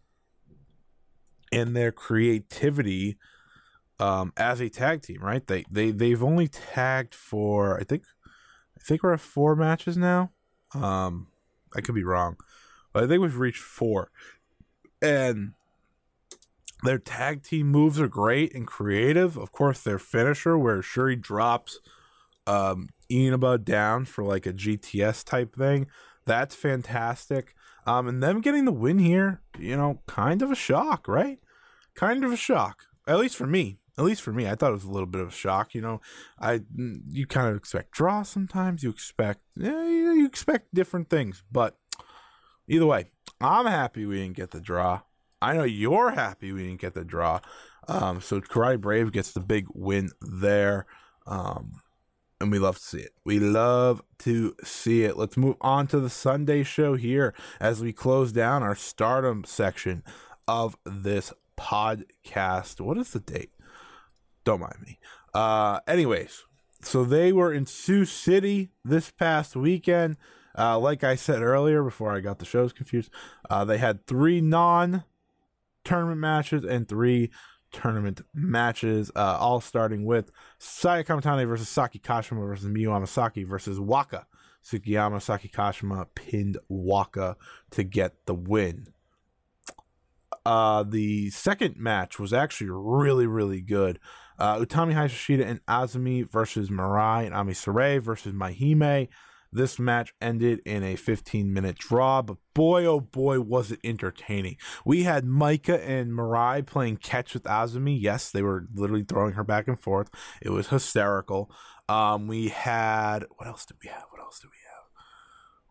and 1.52 1.76
their 1.76 1.92
creativity 1.92 3.18
um, 4.00 4.32
as 4.38 4.62
a 4.62 4.70
tag 4.70 5.02
team, 5.02 5.22
right? 5.22 5.46
They 5.46 5.66
they 5.70 5.92
they've 5.92 6.24
only 6.24 6.48
tagged 6.48 7.14
for 7.14 7.80
I 7.80 7.84
think 7.84 8.04
I 8.78 8.82
think 8.84 9.04
we're 9.04 9.14
at 9.14 9.20
four 9.20 9.56
matches 9.56 9.98
now. 9.98 10.32
Um, 10.74 11.28
I 11.76 11.82
could 11.82 11.96
be 11.96 12.04
wrong, 12.04 12.38
but 12.94 13.04
I 13.04 13.08
think 13.08 13.22
we've 13.22 13.38
reached 13.38 13.62
four. 13.62 14.12
And 15.02 15.54
their 16.84 16.98
tag 16.98 17.44
team 17.44 17.68
moves 17.68 18.00
are 18.00 18.08
great 18.08 18.54
and 18.54 18.66
creative. 18.66 19.38
Of 19.38 19.52
course, 19.52 19.82
their 19.82 20.00
finisher, 20.00 20.58
where 20.58 20.82
Shuri 20.82 21.16
drops 21.16 21.80
um, 22.50 22.90
Inaba 23.10 23.58
down 23.60 24.06
for 24.06 24.24
like 24.24 24.46
a 24.46 24.54
GTS 24.54 25.24
type 25.24 25.56
thing, 25.56 25.88
that's 26.26 26.56
fantastic. 26.56 27.54
Um, 27.86 28.08
and 28.08 28.22
them 28.22 28.42
getting 28.42 28.66
the 28.66 28.72
win 28.72 29.00
here, 29.00 29.42
you 29.58 29.78
know, 29.78 30.02
kind 30.08 30.42
of 30.42 30.52
a 30.52 30.56
shock, 30.56 31.08
right? 31.08 31.40
Kind 31.96 32.24
of 32.24 32.32
a 32.32 32.38
shock, 32.38 32.84
at 33.08 33.20
least 33.20 33.36
for 33.36 33.48
me. 33.48 33.80
At 33.98 34.06
least 34.06 34.22
for 34.22 34.32
me, 34.32 34.48
I 34.48 34.56
thought 34.56 34.70
it 34.70 34.76
was 34.76 34.86
a 34.86 34.92
little 34.92 35.08
bit 35.08 35.22
of 35.22 35.28
a 35.28 35.32
shock. 35.32 35.76
You 35.76 35.82
know, 35.82 36.02
I 36.40 36.62
you 37.10 37.28
kind 37.28 37.50
of 37.50 37.58
expect 37.58 37.92
draw 37.92 38.24
sometimes. 38.24 38.82
You 38.82 38.90
expect 38.90 39.42
yeah, 39.58 39.84
you 39.84 40.26
expect 40.26 40.74
different 40.74 41.10
things, 41.10 41.44
but 41.52 41.78
either 42.70 42.86
way, 42.86 43.10
I'm 43.42 43.66
happy 43.66 44.06
we 44.06 44.22
didn't 44.22 44.38
get 44.38 44.52
the 44.52 44.62
draw. 44.62 45.02
I 45.42 45.54
know 45.54 45.64
you're 45.64 46.12
happy 46.12 46.54
we 46.54 46.68
didn't 46.68 46.82
get 46.82 46.94
the 46.94 47.04
draw. 47.04 47.42
Um, 47.90 48.22
so 48.22 48.40
Karate 48.40 48.80
Brave 48.80 49.12
gets 49.12 49.34
the 49.34 49.42
big 49.42 49.66
win 49.74 50.12
there. 50.22 50.86
Um, 51.28 51.82
and 52.42 52.52
we 52.52 52.60
love 52.60 52.78
to 52.78 52.84
see 52.84 53.00
it. 53.00 53.12
We 53.26 53.40
love 53.40 54.02
to 54.20 54.56
see 54.64 55.04
it. 55.04 55.18
Let's 55.18 55.38
move 55.38 55.56
on 55.62 55.88
to 55.88 56.00
the 56.00 56.10
Sunday 56.10 56.64
show 56.64 56.96
here 56.96 57.34
as 57.60 57.82
we 57.82 57.92
close 57.92 58.32
down 58.32 58.64
our 58.64 58.76
stardom 58.76 59.44
section 59.44 60.04
of 60.48 60.78
this 60.86 61.34
podcast. 61.58 62.80
What 62.80 62.98
is 62.98 63.12
the 63.12 63.20
date? 63.20 63.52
Don't 64.46 64.62
mind 64.62 64.78
me. 64.86 65.00
Uh, 65.34 65.80
anyways, 65.88 66.46
so 66.82 67.04
they 67.04 67.34
were 67.34 67.54
in 67.54 67.66
Sioux 67.66 68.06
City 68.06 68.70
this 68.86 69.12
past 69.12 69.56
weekend. 69.56 70.18
Uh, 70.58 70.80
like 70.80 71.04
I 71.04 71.16
said 71.16 71.42
earlier, 71.42 71.84
before 71.84 72.16
I 72.16 72.22
got 72.22 72.40
the 72.40 72.46
shows 72.46 72.74
confused, 72.74 73.12
uh, 73.50 73.66
they 73.66 73.78
had 73.78 74.08
three 74.08 74.42
non 74.42 75.04
tournament 75.84 76.20
matches 76.20 76.64
and 76.64 76.88
three 76.88 77.32
tournament 77.72 78.22
matches, 78.34 79.12
uh, 79.16 79.38
all 79.40 79.62
starting 79.62 80.06
with 80.06 80.32
Saya 80.58 81.04
Kamitani 81.04 81.48
versus 81.48 81.70
Saki 81.70 82.00
Kashima 82.00 82.46
versus 82.48 82.68
Miyu 82.70 82.88
Amasaki 82.88 83.46
versus 83.46 83.80
Waka. 83.80 84.26
Tsukiyama 84.64 85.22
Saki 85.22 85.48
Kashima 85.48 86.06
pinned 86.16 86.58
Waka 86.68 87.38
to 87.72 87.84
get 87.84 88.26
the 88.26 88.34
win. 88.34 88.88
Uh, 90.46 90.84
the 90.84 91.30
second 91.30 91.78
match 91.78 92.20
was 92.20 92.34
actually 92.34 92.70
really, 92.70 93.28
really 93.28 93.62
good. 93.62 94.00
Uh, 94.38 94.58
Utami 94.58 94.94
Hayashishita 94.94 95.46
and 95.46 95.66
Azumi 95.66 96.30
versus 96.30 96.70
Mirai 96.70 97.26
and 97.26 97.34
Ami 97.34 97.54
Sourei 97.54 98.02
versus 98.02 98.34
Maihime. 98.34 99.10
This 99.52 99.80
match 99.80 100.14
ended 100.22 100.62
in 100.66 100.84
a 100.84 100.96
15 100.96 101.52
minute 101.52 101.78
draw, 101.78 102.22
but 102.22 102.38
boy, 102.54 102.86
oh 102.86 103.00
boy, 103.00 103.40
was 103.40 103.72
it 103.72 103.80
entertaining. 103.84 104.58
We 104.86 105.04
had 105.04 105.26
Maika 105.26 105.82
and 105.88 106.12
Mirai 106.12 106.66
playing 106.66 106.98
catch 106.98 107.34
with 107.34 107.44
Azumi. 107.44 107.98
Yes, 108.00 108.32
they 108.32 108.44
were 108.44 108.68
literally 108.74 109.04
throwing 109.04 109.34
her 109.34 109.44
back 109.44 109.68
and 109.68 109.80
forth. 109.80 110.10
It 110.42 110.50
was 110.50 110.68
hysterical. 110.68 111.52
Um, 111.88 112.28
we 112.28 112.50
had, 112.50 113.26
what 113.38 113.48
else 113.48 113.66
did 113.66 113.78
we 113.84 113.90
have? 113.90 114.06
What 114.12 114.22
else 114.22 114.40
did 114.40 114.50
we 114.50 114.58
have? 114.58 114.70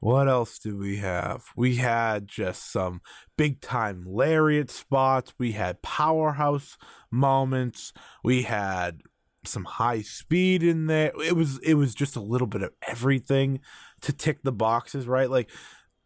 What 0.01 0.29
else 0.29 0.59
do 0.59 0.77
we 0.77 0.99
have? 0.99 1.47
We 1.57 1.77
had 1.77 2.29
just 2.29 2.71
some 2.71 3.01
big 3.37 3.61
time 3.61 4.05
lariat 4.07 4.71
spots. 4.71 5.35
We 5.39 5.53
had 5.53 5.83
powerhouse 5.83 6.77
moments. 7.11 7.93
We 8.23 8.43
had 8.43 9.03
some 9.49 9.65
high 9.65 10.03
speed 10.03 10.63
in 10.63 10.87
there. 10.87 11.13
It 11.25 11.37
was 11.37 11.59
it 11.59 11.75
was 11.75 11.95
just 11.95 12.17
a 12.17 12.21
little 12.21 12.47
bit 12.47 12.63
of 12.63 12.73
everything 12.87 13.61
to 14.03 14.13
tick 14.13 14.43
the 14.43 14.53
boxes, 14.53 15.07
right? 15.07 15.31
Like 15.31 15.51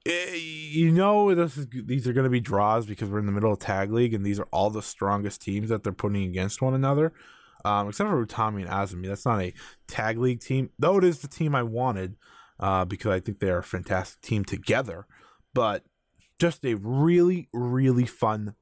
eh, 0.06 0.34
you 0.34 0.90
know 0.90 1.34
this 1.34 1.56
is, 1.56 1.66
these 1.70 2.06
are 2.06 2.12
going 2.12 2.24
to 2.24 2.30
be 2.30 2.40
draws 2.40 2.86
because 2.86 3.08
we're 3.08 3.18
in 3.18 3.26
the 3.26 3.32
middle 3.32 3.52
of 3.52 3.58
tag 3.58 3.92
league 3.92 4.14
and 4.14 4.24
these 4.24 4.40
are 4.40 4.48
all 4.52 4.70
the 4.70 4.82
strongest 4.82 5.42
teams 5.42 5.68
that 5.68 5.82
they're 5.82 5.92
putting 5.92 6.24
against 6.24 6.62
one 6.62 6.74
another. 6.74 7.12
Um, 7.64 7.88
except 7.88 8.10
for 8.10 8.26
Utami 8.26 8.62
and 8.62 8.70
Azumi, 8.70 9.06
that's 9.06 9.24
not 9.24 9.40
a 9.40 9.54
tag 9.86 10.18
league 10.18 10.40
team, 10.40 10.70
though 10.78 10.98
it 10.98 11.04
is 11.04 11.20
the 11.20 11.28
team 11.28 11.54
I 11.54 11.62
wanted 11.62 12.16
uh, 12.58 12.84
because 12.84 13.12
I 13.12 13.20
think 13.20 13.38
they 13.38 13.50
are 13.50 13.58
a 13.58 13.64
fantastic 13.64 14.20
team 14.20 14.44
together. 14.44 15.06
But 15.54 15.84
just 16.38 16.64
a 16.64 16.74
really, 16.74 17.48
really 17.52 18.06
fun 18.06 18.56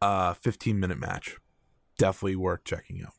uh, 0.00 0.34
15 0.34 0.78
minute 0.78 0.98
match. 0.98 1.36
Definitely 1.98 2.36
worth 2.36 2.64
checking 2.64 3.02
out. 3.02 3.12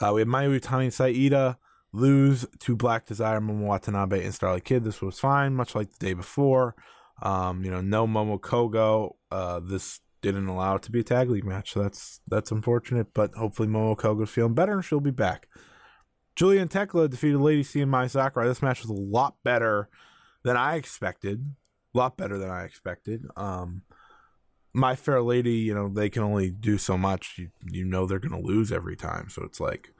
Uh, 0.00 0.12
we 0.14 0.20
had 0.20 0.28
Mayu 0.28 0.82
and 0.82 0.94
Saida 0.94 1.58
lose 1.92 2.46
to 2.60 2.76
Black 2.76 3.06
Desire, 3.06 3.40
Momo 3.40 3.66
Watanabe, 3.66 4.24
and 4.24 4.34
Starlight 4.34 4.64
Kid. 4.64 4.84
This 4.84 5.00
was 5.00 5.18
fine, 5.18 5.54
much 5.54 5.74
like 5.74 5.90
the 5.90 6.06
day 6.06 6.14
before. 6.14 6.74
Um, 7.22 7.64
you 7.64 7.70
know, 7.70 7.80
no 7.80 8.06
Momo 8.06 8.38
Kogo. 8.40 9.16
Uh, 9.30 9.60
this 9.60 10.00
didn't 10.20 10.48
allow 10.48 10.76
it 10.76 10.82
to 10.82 10.92
be 10.92 11.00
a 11.00 11.04
tag 11.04 11.30
league 11.30 11.44
match, 11.44 11.72
so 11.72 11.82
that's 11.82 12.20
that's 12.28 12.50
unfortunate. 12.52 13.08
But 13.14 13.34
hopefully, 13.34 13.68
Momo 13.68 13.96
Kogo's 13.96 14.30
feeling 14.30 14.54
better 14.54 14.72
and 14.72 14.84
she'll 14.84 15.00
be 15.00 15.10
back. 15.10 15.48
Julian 16.36 16.68
Tekla 16.68 17.08
defeated 17.08 17.40
Lady 17.40 17.64
C 17.64 17.80
and 17.80 17.90
Mai 17.90 18.06
Sakurai. 18.06 18.46
This 18.46 18.62
match 18.62 18.82
was 18.82 18.90
a 18.90 19.02
lot 19.02 19.36
better 19.42 19.88
than 20.44 20.56
I 20.56 20.76
expected. 20.76 21.54
A 21.94 21.98
lot 21.98 22.16
better 22.16 22.38
than 22.38 22.50
I 22.50 22.62
expected. 22.62 23.26
Um, 23.36 23.82
my 24.72 24.94
Fair 24.94 25.22
Lady, 25.22 25.54
you 25.54 25.74
know, 25.74 25.88
they 25.88 26.10
can 26.10 26.22
only 26.22 26.50
do 26.50 26.78
so 26.78 26.96
much. 26.96 27.34
You, 27.38 27.50
you 27.70 27.84
know 27.84 28.06
they're 28.06 28.18
going 28.18 28.40
to 28.40 28.46
lose 28.46 28.70
every 28.70 28.96
time. 28.96 29.28
So 29.28 29.42
it's 29.42 29.60
like, 29.60 29.92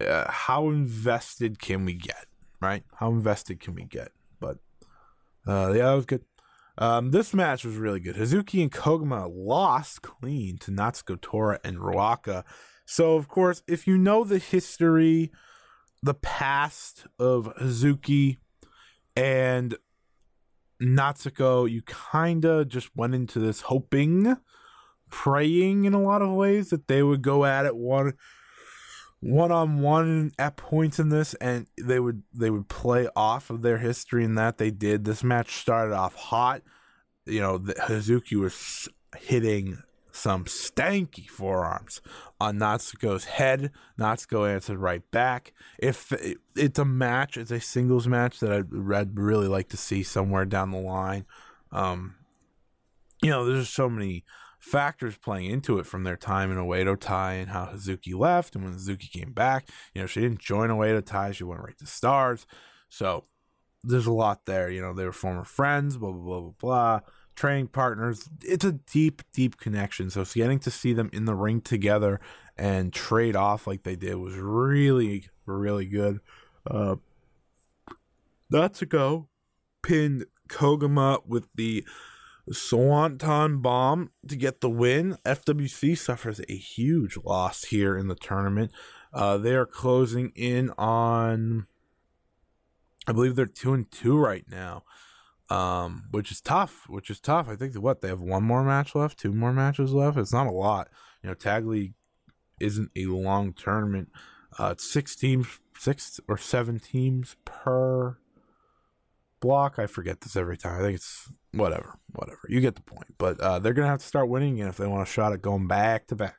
uh, 0.00 0.30
how 0.30 0.68
invested 0.68 1.58
can 1.58 1.84
we 1.84 1.94
get, 1.94 2.26
right? 2.60 2.84
How 2.96 3.10
invested 3.10 3.60
can 3.60 3.74
we 3.74 3.84
get? 3.84 4.12
But 4.40 4.58
uh, 5.46 5.72
yeah, 5.74 5.86
that 5.86 5.94
was 5.94 6.06
good. 6.06 6.24
Um, 6.78 7.10
this 7.10 7.34
match 7.34 7.64
was 7.64 7.76
really 7.76 8.00
good. 8.00 8.16
Hazuki 8.16 8.62
and 8.62 8.72
Koguma 8.72 9.30
lost 9.32 10.02
clean 10.02 10.56
to 10.58 10.70
Natsuko 10.70 11.20
Tora 11.20 11.60
and 11.62 11.78
Ruaka. 11.78 12.44
So, 12.86 13.16
of 13.16 13.28
course, 13.28 13.62
if 13.68 13.86
you 13.86 13.98
know 13.98 14.24
the 14.24 14.38
history, 14.38 15.30
the 16.02 16.14
past 16.14 17.06
of 17.18 17.54
Hazuki 17.60 18.38
and 19.14 19.76
Natsuko, 20.82 21.70
you 21.70 21.82
kind 21.82 22.44
of 22.44 22.68
just 22.68 22.90
went 22.96 23.14
into 23.14 23.38
this 23.38 23.62
hoping, 23.62 24.36
praying 25.10 25.84
in 25.84 25.94
a 25.94 26.02
lot 26.02 26.22
of 26.22 26.32
ways 26.32 26.70
that 26.70 26.88
they 26.88 27.02
would 27.02 27.22
go 27.22 27.44
at 27.44 27.66
it 27.66 27.76
one 27.76 28.14
one 29.20 29.52
on 29.52 29.80
one 29.80 30.32
at 30.36 30.56
points 30.56 30.98
in 30.98 31.08
this 31.08 31.34
and 31.34 31.68
they 31.80 32.00
would 32.00 32.24
they 32.34 32.50
would 32.50 32.68
play 32.68 33.08
off 33.14 33.50
of 33.50 33.62
their 33.62 33.78
history 33.78 34.24
and 34.24 34.36
that. 34.36 34.58
They 34.58 34.72
did. 34.72 35.04
This 35.04 35.22
match 35.22 35.56
started 35.56 35.94
off 35.94 36.16
hot. 36.16 36.62
You 37.24 37.40
know 37.40 37.58
the, 37.58 37.74
hazuki 37.74 38.36
was 38.36 38.88
hitting 39.16 39.78
some 40.12 40.44
stanky 40.44 41.28
forearms 41.28 42.00
on 42.40 42.58
natsuko's 42.58 43.24
head 43.24 43.70
natsuko 43.98 44.48
answered 44.52 44.78
right 44.78 45.10
back 45.10 45.52
if 45.78 46.12
it's 46.54 46.78
a 46.78 46.84
match 46.84 47.36
it's 47.36 47.50
a 47.50 47.60
singles 47.60 48.06
match 48.06 48.40
that 48.40 48.52
i'd, 48.52 48.92
I'd 48.94 49.18
really 49.18 49.48
like 49.48 49.68
to 49.70 49.76
see 49.76 50.02
somewhere 50.02 50.44
down 50.44 50.70
the 50.70 50.78
line 50.78 51.24
um 51.72 52.14
you 53.22 53.30
know 53.30 53.44
there's 53.44 53.68
so 53.68 53.88
many 53.88 54.24
factors 54.62 55.18
playing 55.18 55.50
into 55.50 55.78
it 55.80 55.86
from 55.86 56.04
their 56.04 56.16
time 56.16 56.52
in 56.52 56.56
Oedo 56.56 56.98
Tai 56.98 57.32
and 57.32 57.50
how 57.50 57.66
Hazuki 57.66 58.14
left. 58.14 58.54
And 58.54 58.64
when 58.64 58.74
Hazuki 58.74 59.10
came 59.10 59.32
back, 59.32 59.68
you 59.92 60.00
know, 60.00 60.06
she 60.06 60.20
didn't 60.20 60.38
join 60.38 60.70
Oedo 60.70 61.04
Tai, 61.04 61.32
she 61.32 61.42
went 61.42 61.62
right 61.62 61.76
to 61.78 61.86
Stars. 61.86 62.46
So 62.88 63.24
there's 63.82 64.06
a 64.06 64.12
lot 64.12 64.46
there. 64.46 64.70
You 64.70 64.80
know, 64.80 64.94
they 64.94 65.04
were 65.04 65.12
former 65.12 65.44
friends, 65.44 65.96
blah, 65.96 66.12
blah, 66.12 66.22
blah, 66.22 66.40
blah, 66.40 66.52
blah. 66.60 67.00
Training 67.42 67.66
partners. 67.66 68.30
It's 68.44 68.64
a 68.64 68.70
deep, 68.70 69.20
deep 69.32 69.58
connection. 69.58 70.10
So 70.10 70.24
getting 70.24 70.60
to 70.60 70.70
see 70.70 70.92
them 70.92 71.10
in 71.12 71.24
the 71.24 71.34
ring 71.34 71.60
together 71.60 72.20
and 72.56 72.92
trade 72.92 73.34
off 73.34 73.66
like 73.66 73.82
they 73.82 73.96
did 73.96 74.14
was 74.14 74.36
really, 74.36 75.28
really 75.44 75.86
good. 75.86 76.20
Uh, 76.64 76.94
Natsuko 78.52 79.26
pinned 79.82 80.26
Koguma 80.48 81.26
with 81.26 81.48
the 81.56 81.84
Swanton 82.52 83.60
Bomb 83.60 84.12
to 84.28 84.36
get 84.36 84.60
the 84.60 84.70
win. 84.70 85.16
FWC 85.26 85.98
suffers 85.98 86.40
a 86.48 86.54
huge 86.54 87.18
loss 87.24 87.64
here 87.64 87.98
in 87.98 88.06
the 88.06 88.14
tournament. 88.14 88.70
Uh, 89.12 89.36
they 89.36 89.56
are 89.56 89.66
closing 89.66 90.30
in 90.36 90.70
on, 90.78 91.66
I 93.04 93.10
believe 93.10 93.34
they're 93.34 93.46
two 93.46 93.74
and 93.74 93.90
two 93.90 94.16
right 94.16 94.44
now, 94.48 94.84
um, 95.52 96.04
which 96.10 96.30
is 96.30 96.40
tough. 96.40 96.88
Which 96.88 97.10
is 97.10 97.20
tough. 97.20 97.48
I 97.48 97.56
think 97.56 97.74
what 97.74 98.00
they 98.00 98.08
have 98.08 98.22
one 98.22 98.42
more 98.42 98.64
match 98.64 98.94
left, 98.94 99.18
two 99.18 99.32
more 99.32 99.52
matches 99.52 99.92
left. 99.92 100.16
It's 100.16 100.32
not 100.32 100.46
a 100.46 100.52
lot. 100.52 100.88
You 101.22 101.28
know, 101.28 101.34
Tag 101.34 101.66
League 101.66 101.94
isn't 102.60 102.90
a 102.96 103.06
long 103.06 103.52
tournament. 103.52 104.10
Uh, 104.58 104.74
six 104.78 105.14
teams, 105.14 105.46
six 105.78 106.20
or 106.28 106.38
seven 106.38 106.78
teams 106.78 107.36
per 107.44 108.18
block. 109.40 109.78
I 109.78 109.86
forget 109.86 110.22
this 110.22 110.36
every 110.36 110.56
time. 110.56 110.78
I 110.78 110.82
think 110.82 110.96
it's 110.96 111.30
whatever, 111.52 111.98
whatever. 112.14 112.40
You 112.48 112.60
get 112.60 112.76
the 112.76 112.82
point. 112.82 113.14
But 113.18 113.40
uh, 113.40 113.58
they're 113.58 113.74
gonna 113.74 113.88
have 113.88 114.00
to 114.00 114.06
start 114.06 114.28
winning 114.28 114.54
again 114.54 114.68
if 114.68 114.76
they 114.78 114.86
want 114.86 115.06
a 115.06 115.10
shot 115.10 115.32
at 115.32 115.42
going 115.42 115.66
back 115.66 116.06
to 116.08 116.16
back. 116.16 116.36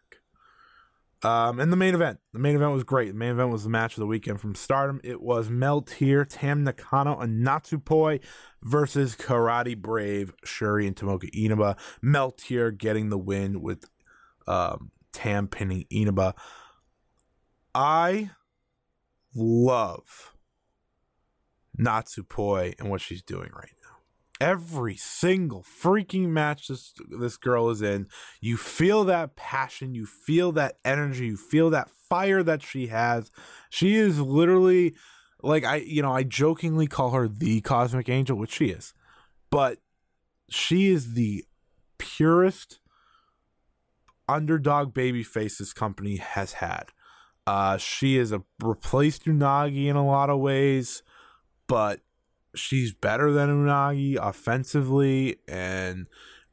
Um, 1.23 1.59
and 1.59 1.71
the 1.71 1.77
main 1.77 1.95
event. 1.95 2.19
The 2.33 2.39
main 2.39 2.55
event 2.55 2.73
was 2.73 2.83
great. 2.83 3.07
The 3.07 3.13
main 3.17 3.31
event 3.31 3.49
was 3.49 3.63
the 3.63 3.69
match 3.69 3.93
of 3.93 4.01
the 4.01 4.07
weekend 4.07 4.41
from 4.41 4.55
Stardom. 4.55 4.99
It 5.03 5.21
was 5.21 5.47
Meltear, 5.47 6.25
Tam 6.27 6.65
Nakano, 6.65 7.17
and 7.17 7.45
Natsupoi 7.45 8.19
versus 8.61 9.15
Karate 9.15 9.77
Brave, 9.77 10.33
Shuri, 10.43 10.85
and 10.85 10.95
Tomoka 10.95 11.29
Inaba. 11.33 11.77
Meltear 12.03 12.77
getting 12.77 13.09
the 13.09 13.17
win 13.17 13.61
with 13.61 13.85
um, 14.47 14.91
Tam 15.13 15.47
pinning 15.47 15.85
Inaba. 15.89 16.35
I 17.73 18.31
love 19.33 20.33
Natsupoi 21.79 22.73
and 22.79 22.89
what 22.89 22.99
she's 22.99 23.21
doing 23.21 23.49
right 23.53 23.71
now 23.81 23.82
every 24.43 24.97
single 24.97 25.63
freaking 25.63 26.27
match 26.27 26.67
this 26.67 26.93
this 27.09 27.37
girl 27.37 27.69
is 27.69 27.81
in. 27.81 28.07
You 28.41 28.57
feel 28.57 29.05
that 29.05 29.37
passion 29.37 29.95
you 29.95 30.05
feel 30.05 30.51
that 30.51 30.79
energy 30.83 31.27
you 31.27 31.37
feel 31.37 31.69
that 31.69 31.89
fire 31.89 32.43
that 32.43 32.61
she 32.61 32.87
has. 32.87 33.31
She 33.69 33.95
is 33.95 34.19
literally 34.19 34.95
like 35.41 35.63
i 35.63 35.77
you 35.77 36.01
know 36.01 36.13
i 36.13 36.23
jokingly 36.23 36.87
call 36.87 37.11
her 37.11 37.27
the 37.27 37.59
cosmic 37.61 38.07
angel 38.07 38.37
which 38.37 38.53
she 38.53 38.67
is 38.67 38.93
but 39.49 39.79
she 40.49 40.87
is 40.87 41.15
the 41.15 41.43
purest 41.97 42.79
underdog 44.29 44.93
baby 44.93 45.21
face 45.21 45.57
this 45.57 45.73
company 45.73 46.17
has 46.17 46.53
had. 46.53 46.85
Uh 47.47 47.77
she 47.77 48.17
is 48.17 48.33
a 48.33 48.43
replaced 48.61 49.25
unagi 49.25 49.87
in 49.87 49.95
a 49.95 50.05
lot 50.05 50.29
of 50.29 50.39
ways 50.39 51.01
but 51.67 52.01
she's 52.55 52.93
better 52.93 53.31
than 53.31 53.49
Unagi 53.49 54.17
offensively 54.21 55.37
and 55.47 56.07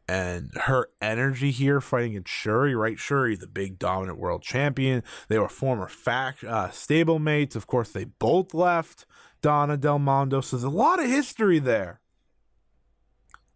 and 0.08 0.50
her 0.62 0.88
energy 1.00 1.52
here 1.52 1.80
fighting 1.80 2.14
in 2.14 2.24
Shuri, 2.24 2.74
right? 2.74 2.98
Shuri, 2.98 3.36
the 3.36 3.46
big 3.46 3.78
dominant 3.78 4.18
world 4.18 4.42
champion. 4.42 5.04
They 5.28 5.38
were 5.38 5.48
former 5.48 5.86
fact 5.86 6.42
uh, 6.42 6.68
stablemates. 6.68 7.54
Of 7.54 7.68
course, 7.68 7.90
they 7.90 8.04
both 8.04 8.52
left 8.52 9.06
Donna 9.40 9.76
Del 9.76 10.00
Mondo. 10.00 10.40
So 10.40 10.56
there's 10.56 10.64
a 10.64 10.68
lot 10.68 10.98
of 10.98 11.08
history 11.08 11.60
there. 11.60 12.00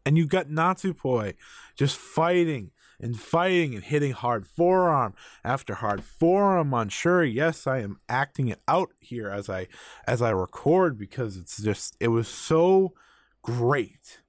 And 0.07 0.16
you 0.16 0.26
got 0.26 0.48
Natsupoi 0.48 1.35
just 1.76 1.96
fighting 1.96 2.70
and 3.00 3.18
fighting 3.18 3.74
and 3.74 3.85
hitting 3.85 4.12
hard 4.12 4.46
forearm 4.46 5.14
after 5.44 5.74
hard 5.74 6.02
forearm 6.02 6.72
on 6.74 6.88
Shuri. 6.88 7.30
Yes, 7.30 7.66
I 7.66 7.80
am 7.80 8.00
acting 8.09 8.48
it 8.48 8.61
out 8.68 8.90
here 9.00 9.28
as 9.28 9.48
I 9.48 9.68
as 10.07 10.22
I 10.22 10.30
record 10.30 10.98
because 10.98 11.37
it's 11.37 11.62
just 11.62 11.96
it 12.00 12.09
was 12.09 12.28
so 12.28 12.94
great. 13.42 14.22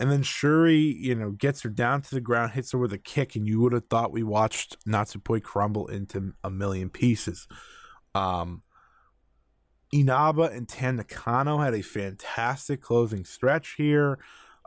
And 0.00 0.12
then 0.12 0.22
Shuri, 0.22 0.76
you 0.76 1.14
know, 1.14 1.32
gets 1.32 1.62
her 1.62 1.68
down 1.68 2.02
to 2.02 2.14
the 2.14 2.20
ground, 2.20 2.52
hits 2.52 2.70
her 2.70 2.78
with 2.78 2.92
a 2.92 2.98
kick, 2.98 3.34
and 3.34 3.48
you 3.48 3.60
would 3.60 3.72
have 3.72 3.86
thought 3.86 4.12
we 4.12 4.22
watched 4.22 4.76
Natsupoi 4.86 5.42
crumble 5.42 5.88
into 5.88 6.34
a 6.44 6.50
million 6.50 6.88
pieces. 6.88 7.48
Um, 8.14 8.62
Inaba 9.92 10.42
and 10.42 10.68
Tam 10.68 10.96
Nakano 10.96 11.58
had 11.58 11.74
a 11.74 11.82
fantastic 11.82 12.80
closing 12.80 13.24
stretch 13.24 13.74
here. 13.76 14.18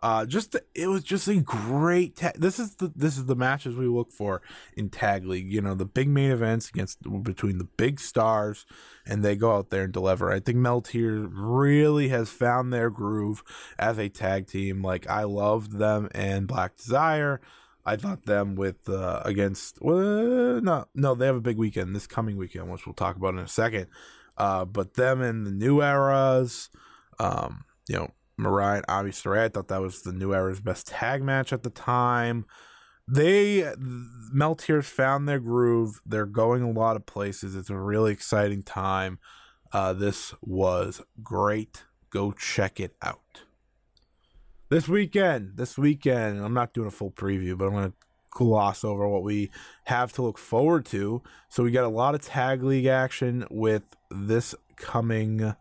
Uh, 0.03 0.25
just 0.25 0.55
it 0.73 0.87
was 0.87 1.03
just 1.03 1.27
a 1.27 1.35
great. 1.35 2.15
Ta- 2.15 2.31
this 2.35 2.57
is 2.57 2.75
the 2.75 2.91
this 2.95 3.17
is 3.17 3.25
the 3.25 3.35
matches 3.35 3.75
we 3.75 3.85
look 3.85 4.11
for 4.11 4.41
in 4.75 4.89
tag 4.89 5.25
league. 5.25 5.51
You 5.51 5.61
know, 5.61 5.75
the 5.75 5.85
big 5.85 6.09
main 6.09 6.31
events 6.31 6.69
against 6.69 6.97
between 7.23 7.59
the 7.59 7.67
big 7.77 7.99
stars, 7.99 8.65
and 9.05 9.23
they 9.23 9.35
go 9.35 9.55
out 9.55 9.69
there 9.69 9.83
and 9.83 9.93
deliver. 9.93 10.31
I 10.31 10.39
think 10.39 10.57
Meltear 10.57 11.29
really 11.31 12.07
has 12.09 12.29
found 12.29 12.73
their 12.73 12.89
groove 12.89 13.43
as 13.77 13.99
a 13.99 14.09
tag 14.09 14.47
team. 14.47 14.81
Like 14.81 15.07
I 15.07 15.23
loved 15.23 15.77
them 15.77 16.09
and 16.15 16.47
Black 16.47 16.77
Desire. 16.77 17.39
I 17.85 17.95
thought 17.95 18.25
them 18.25 18.55
with 18.55 18.89
uh, 18.89 19.21
against 19.23 19.79
well, 19.81 20.61
no 20.61 20.85
no 20.95 21.13
they 21.13 21.27
have 21.27 21.35
a 21.35 21.41
big 21.41 21.57
weekend 21.57 21.95
this 21.95 22.07
coming 22.07 22.37
weekend, 22.37 22.71
which 22.71 22.87
we'll 22.87 22.93
talk 22.93 23.17
about 23.17 23.35
in 23.35 23.39
a 23.39 23.47
second. 23.47 23.85
Uh, 24.35 24.65
but 24.65 24.95
them 24.95 25.21
in 25.21 25.43
the 25.43 25.51
new 25.51 25.83
eras, 25.83 26.69
um, 27.19 27.65
you 27.87 27.97
know 27.97 28.11
Mirai 28.39 28.77
and 28.77 28.85
Ami 28.87 29.11
Sourei. 29.11 29.45
I 29.45 29.49
thought 29.49 29.67
that 29.67 29.81
was 29.81 30.01
the 30.01 30.13
new 30.13 30.33
era's 30.33 30.59
best 30.59 30.87
tag 30.87 31.23
match 31.23 31.53
at 31.53 31.63
the 31.63 31.69
time. 31.69 32.45
They 33.07 33.73
Meltears 34.33 34.85
found 34.85 35.27
their 35.27 35.39
groove. 35.39 36.01
They're 36.05 36.25
going 36.25 36.63
a 36.63 36.71
lot 36.71 36.95
of 36.95 37.05
places. 37.05 37.55
It's 37.55 37.69
a 37.69 37.77
really 37.77 38.13
exciting 38.13 38.63
time. 38.63 39.19
Uh, 39.73 39.93
this 39.93 40.33
was 40.41 41.01
great. 41.23 41.83
Go 42.09 42.31
check 42.31 42.79
it 42.79 42.95
out. 43.01 43.41
This 44.69 44.87
weekend, 44.87 45.57
this 45.57 45.77
weekend, 45.77 46.39
I'm 46.39 46.53
not 46.53 46.73
doing 46.73 46.87
a 46.87 46.91
full 46.91 47.11
preview, 47.11 47.57
but 47.57 47.65
I'm 47.65 47.73
going 47.73 47.91
to 47.91 47.97
gloss 48.29 48.85
over 48.85 49.07
what 49.07 49.23
we 49.23 49.51
have 49.85 50.13
to 50.13 50.21
look 50.21 50.37
forward 50.37 50.85
to. 50.85 51.21
So 51.49 51.63
we 51.63 51.71
got 51.71 51.83
a 51.83 51.89
lot 51.89 52.15
of 52.15 52.21
tag 52.21 52.63
league 52.63 52.85
action 52.85 53.45
with 53.49 53.83
this 54.09 54.55
coming 54.77 55.53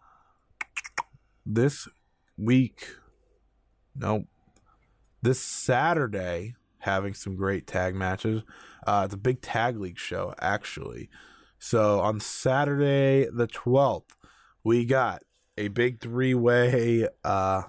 this 1.45 1.89
week, 2.41 2.97
no, 3.95 4.25
this 5.23 5.41
Saturday, 5.41 6.55
having 6.79 7.15
some 7.15 7.37
great 7.37 7.67
tag 7.67 7.95
matches. 7.95 8.43
Uh, 8.87 9.03
it's 9.05 9.15
a 9.15 9.19
big 9.19 9.41
tag 9.43 9.79
league 9.79 9.99
show, 9.99 10.35
actually. 10.41 11.11
So 11.59 12.01
on 12.01 12.21
Saturday, 12.21 13.29
the 13.31 13.47
12th, 13.47 14.11
we 14.65 14.85
got 14.85 15.23
a 15.59 15.69
big 15.69 16.01
three 16.01 16.35
way 16.35 17.07
uh, 17.23 17.63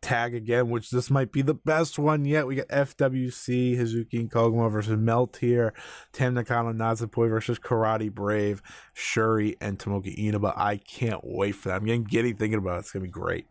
tag 0.00 0.34
again, 0.34 0.68
which 0.68 0.90
this 0.90 1.10
might 1.10 1.32
be 1.32 1.42
the 1.42 1.54
best 1.54 1.98
one 1.98 2.24
yet. 2.24 2.46
We 2.46 2.56
got 2.56 2.68
FWC, 2.68 3.76
Hazuki 3.78 4.20
and 4.20 4.30
Koguma 4.30 4.70
versus 4.70 4.96
Meltear, 4.96 5.72
Tam 6.12 6.34
Nakano, 6.34 6.72
Natsupoi 6.72 7.28
versus 7.28 7.58
Karate 7.58 8.12
Brave, 8.12 8.62
Shuri, 8.92 9.56
and 9.60 9.78
Tomoka 9.78 10.14
Inaba. 10.16 10.52
I 10.56 10.76
can't 10.76 11.20
wait 11.22 11.52
for 11.52 11.68
that. 11.68 11.76
I'm 11.76 11.84
getting 11.84 12.04
giddy 12.04 12.32
thinking 12.32 12.58
about 12.58 12.76
it. 12.76 12.80
It's 12.80 12.92
going 12.92 13.02
to 13.02 13.08
be 13.08 13.12
great. 13.12 13.46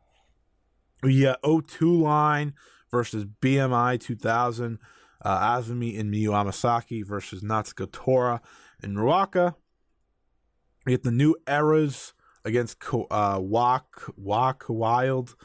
Yeah, 1.04 1.36
O2 1.44 2.02
line 2.02 2.54
versus 2.92 3.26
BMI 3.26 4.00
2000. 4.00 4.80
Uh, 5.24 5.58
Azumi 5.58 6.00
and 6.00 6.12
Miyu 6.12 6.30
Amasaki 6.30 7.06
versus 7.06 7.44
Natsuko 7.44 7.92
Tora 7.92 8.42
and 8.82 8.98
Ruaka. 8.98 9.54
We 10.86 10.94
get 10.94 11.04
the 11.04 11.12
new 11.12 11.36
eras 11.48 12.14
against 12.44 12.78
uh, 13.12 13.38
Wak 13.40 13.86
Wak 14.18 14.64
Wild, 14.68 15.36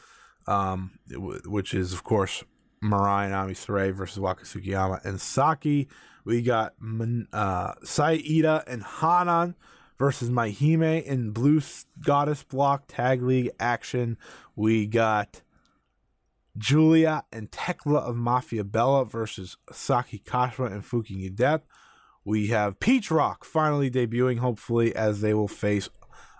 um, 0.46 0.98
which 1.44 1.74
is 1.74 1.92
of 1.92 2.04
course 2.04 2.42
Mirai 2.82 3.26
and 3.26 3.34
Ami 3.34 3.52
Sourei 3.52 3.92
versus 3.92 4.18
Waka 4.18 4.44
Tsukiyama 4.44 5.04
and 5.04 5.20
Saki. 5.20 5.88
We 6.24 6.42
got 6.42 6.74
uh, 7.32 7.74
Saida 7.84 8.64
and 8.66 8.82
Hanan 8.82 9.54
versus 9.98 10.30
Maihime 10.30 11.04
in 11.04 11.30
Blue 11.30 11.60
Goddess 12.02 12.42
Block 12.42 12.84
Tag 12.88 13.22
League 13.22 13.50
action. 13.60 14.16
We 14.56 14.86
got 14.86 15.42
Julia 16.58 17.24
and 17.32 17.50
Tekla 17.50 17.98
of 17.98 18.16
Mafia 18.16 18.64
Bella 18.64 19.04
versus 19.04 19.56
Saki 19.72 20.18
Kashima 20.18 20.72
and 20.72 20.82
Fukigen 20.82 21.34
Death. 21.34 21.62
We 22.24 22.48
have 22.48 22.80
Peach 22.80 23.10
Rock 23.10 23.44
finally 23.44 23.90
debuting, 23.90 24.38
hopefully, 24.38 24.94
as 24.94 25.20
they 25.20 25.34
will 25.34 25.48
face 25.48 25.88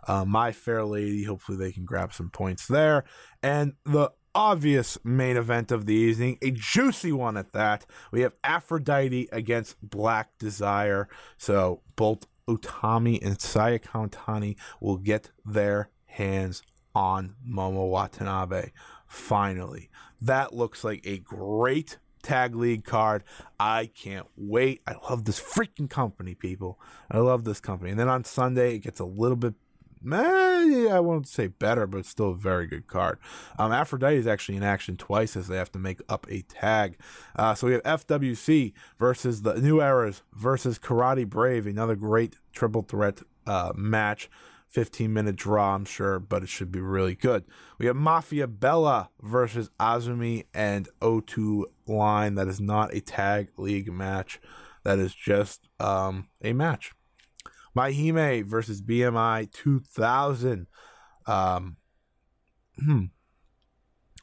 uh, 0.08 0.24
My 0.24 0.52
Fair 0.52 0.84
Lady. 0.84 1.24
Hopefully, 1.24 1.58
they 1.58 1.72
can 1.72 1.84
grab 1.84 2.12
some 2.12 2.30
points 2.30 2.66
there. 2.66 3.04
And 3.42 3.74
the 3.84 4.10
obvious 4.34 4.98
main 5.02 5.36
event 5.36 5.72
of 5.72 5.86
the 5.86 5.94
evening, 5.94 6.38
a 6.42 6.50
juicy 6.50 7.12
one 7.12 7.36
at 7.36 7.52
that. 7.52 7.86
We 8.12 8.20
have 8.20 8.34
Aphrodite 8.44 9.28
against 9.32 9.76
Black 9.80 10.36
Desire. 10.38 11.08
So 11.38 11.82
both 11.96 12.26
Utami 12.48 13.24
and 13.24 13.40
Saya 13.40 13.78
will 14.80 14.98
get 14.98 15.30
their 15.44 15.90
hands 16.04 16.62
on 16.94 17.34
Momo 17.46 17.88
Watanabe 17.90 18.70
finally. 19.06 19.90
That 20.20 20.54
looks 20.54 20.84
like 20.84 21.06
a 21.06 21.18
great 21.18 21.98
tag 22.22 22.56
league 22.56 22.84
card. 22.84 23.22
I 23.60 23.86
can't 23.86 24.26
wait. 24.36 24.82
I 24.86 24.94
love 25.08 25.24
this 25.24 25.40
freaking 25.40 25.88
company, 25.88 26.34
people. 26.34 26.80
I 27.10 27.18
love 27.18 27.44
this 27.44 27.60
company. 27.60 27.90
And 27.90 28.00
then 28.00 28.08
on 28.08 28.24
Sunday, 28.24 28.74
it 28.74 28.80
gets 28.80 29.00
a 29.00 29.04
little 29.04 29.36
bit. 29.36 29.54
Eh, 30.12 30.88
I 30.88 31.00
won't 31.00 31.26
say 31.26 31.46
better, 31.46 31.86
but 31.86 31.98
it's 31.98 32.08
still 32.08 32.30
a 32.30 32.36
very 32.36 32.66
good 32.66 32.86
card. 32.86 33.18
Um, 33.58 33.72
Aphrodite 33.72 34.16
is 34.16 34.26
actually 34.26 34.56
in 34.56 34.62
action 34.62 34.96
twice 34.96 35.36
as 35.36 35.48
they 35.48 35.56
have 35.56 35.72
to 35.72 35.78
make 35.78 36.00
up 36.08 36.26
a 36.30 36.42
tag. 36.42 36.98
Uh, 37.34 37.54
so 37.54 37.66
we 37.66 37.72
have 37.72 37.82
FWC 37.82 38.72
versus 38.98 39.42
the 39.42 39.54
New 39.54 39.80
Eras 39.80 40.22
versus 40.32 40.78
Karate 40.78 41.28
Brave, 41.28 41.66
another 41.66 41.96
great 41.96 42.36
triple 42.52 42.82
threat 42.82 43.20
uh, 43.46 43.72
match. 43.74 44.28
15 44.76 45.10
minute 45.10 45.36
draw, 45.36 45.74
I'm 45.74 45.86
sure, 45.86 46.20
but 46.20 46.42
it 46.42 46.50
should 46.50 46.70
be 46.70 46.82
really 46.82 47.14
good. 47.14 47.44
We 47.78 47.86
have 47.86 47.96
Mafia 47.96 48.46
Bella 48.46 49.08
versus 49.22 49.70
Azumi 49.80 50.44
and 50.52 50.86
O2 51.00 51.62
line. 51.86 52.34
That 52.34 52.46
is 52.46 52.60
not 52.60 52.92
a 52.92 53.00
tag 53.00 53.48
league 53.56 53.90
match. 53.90 54.38
That 54.84 54.98
is 54.98 55.14
just 55.14 55.66
um, 55.80 56.28
a 56.42 56.52
match. 56.52 56.92
Maihime 57.74 58.44
versus 58.44 58.82
BMI 58.82 59.50
2000. 59.50 60.66
Um, 61.26 61.78
hmm. 62.78 63.04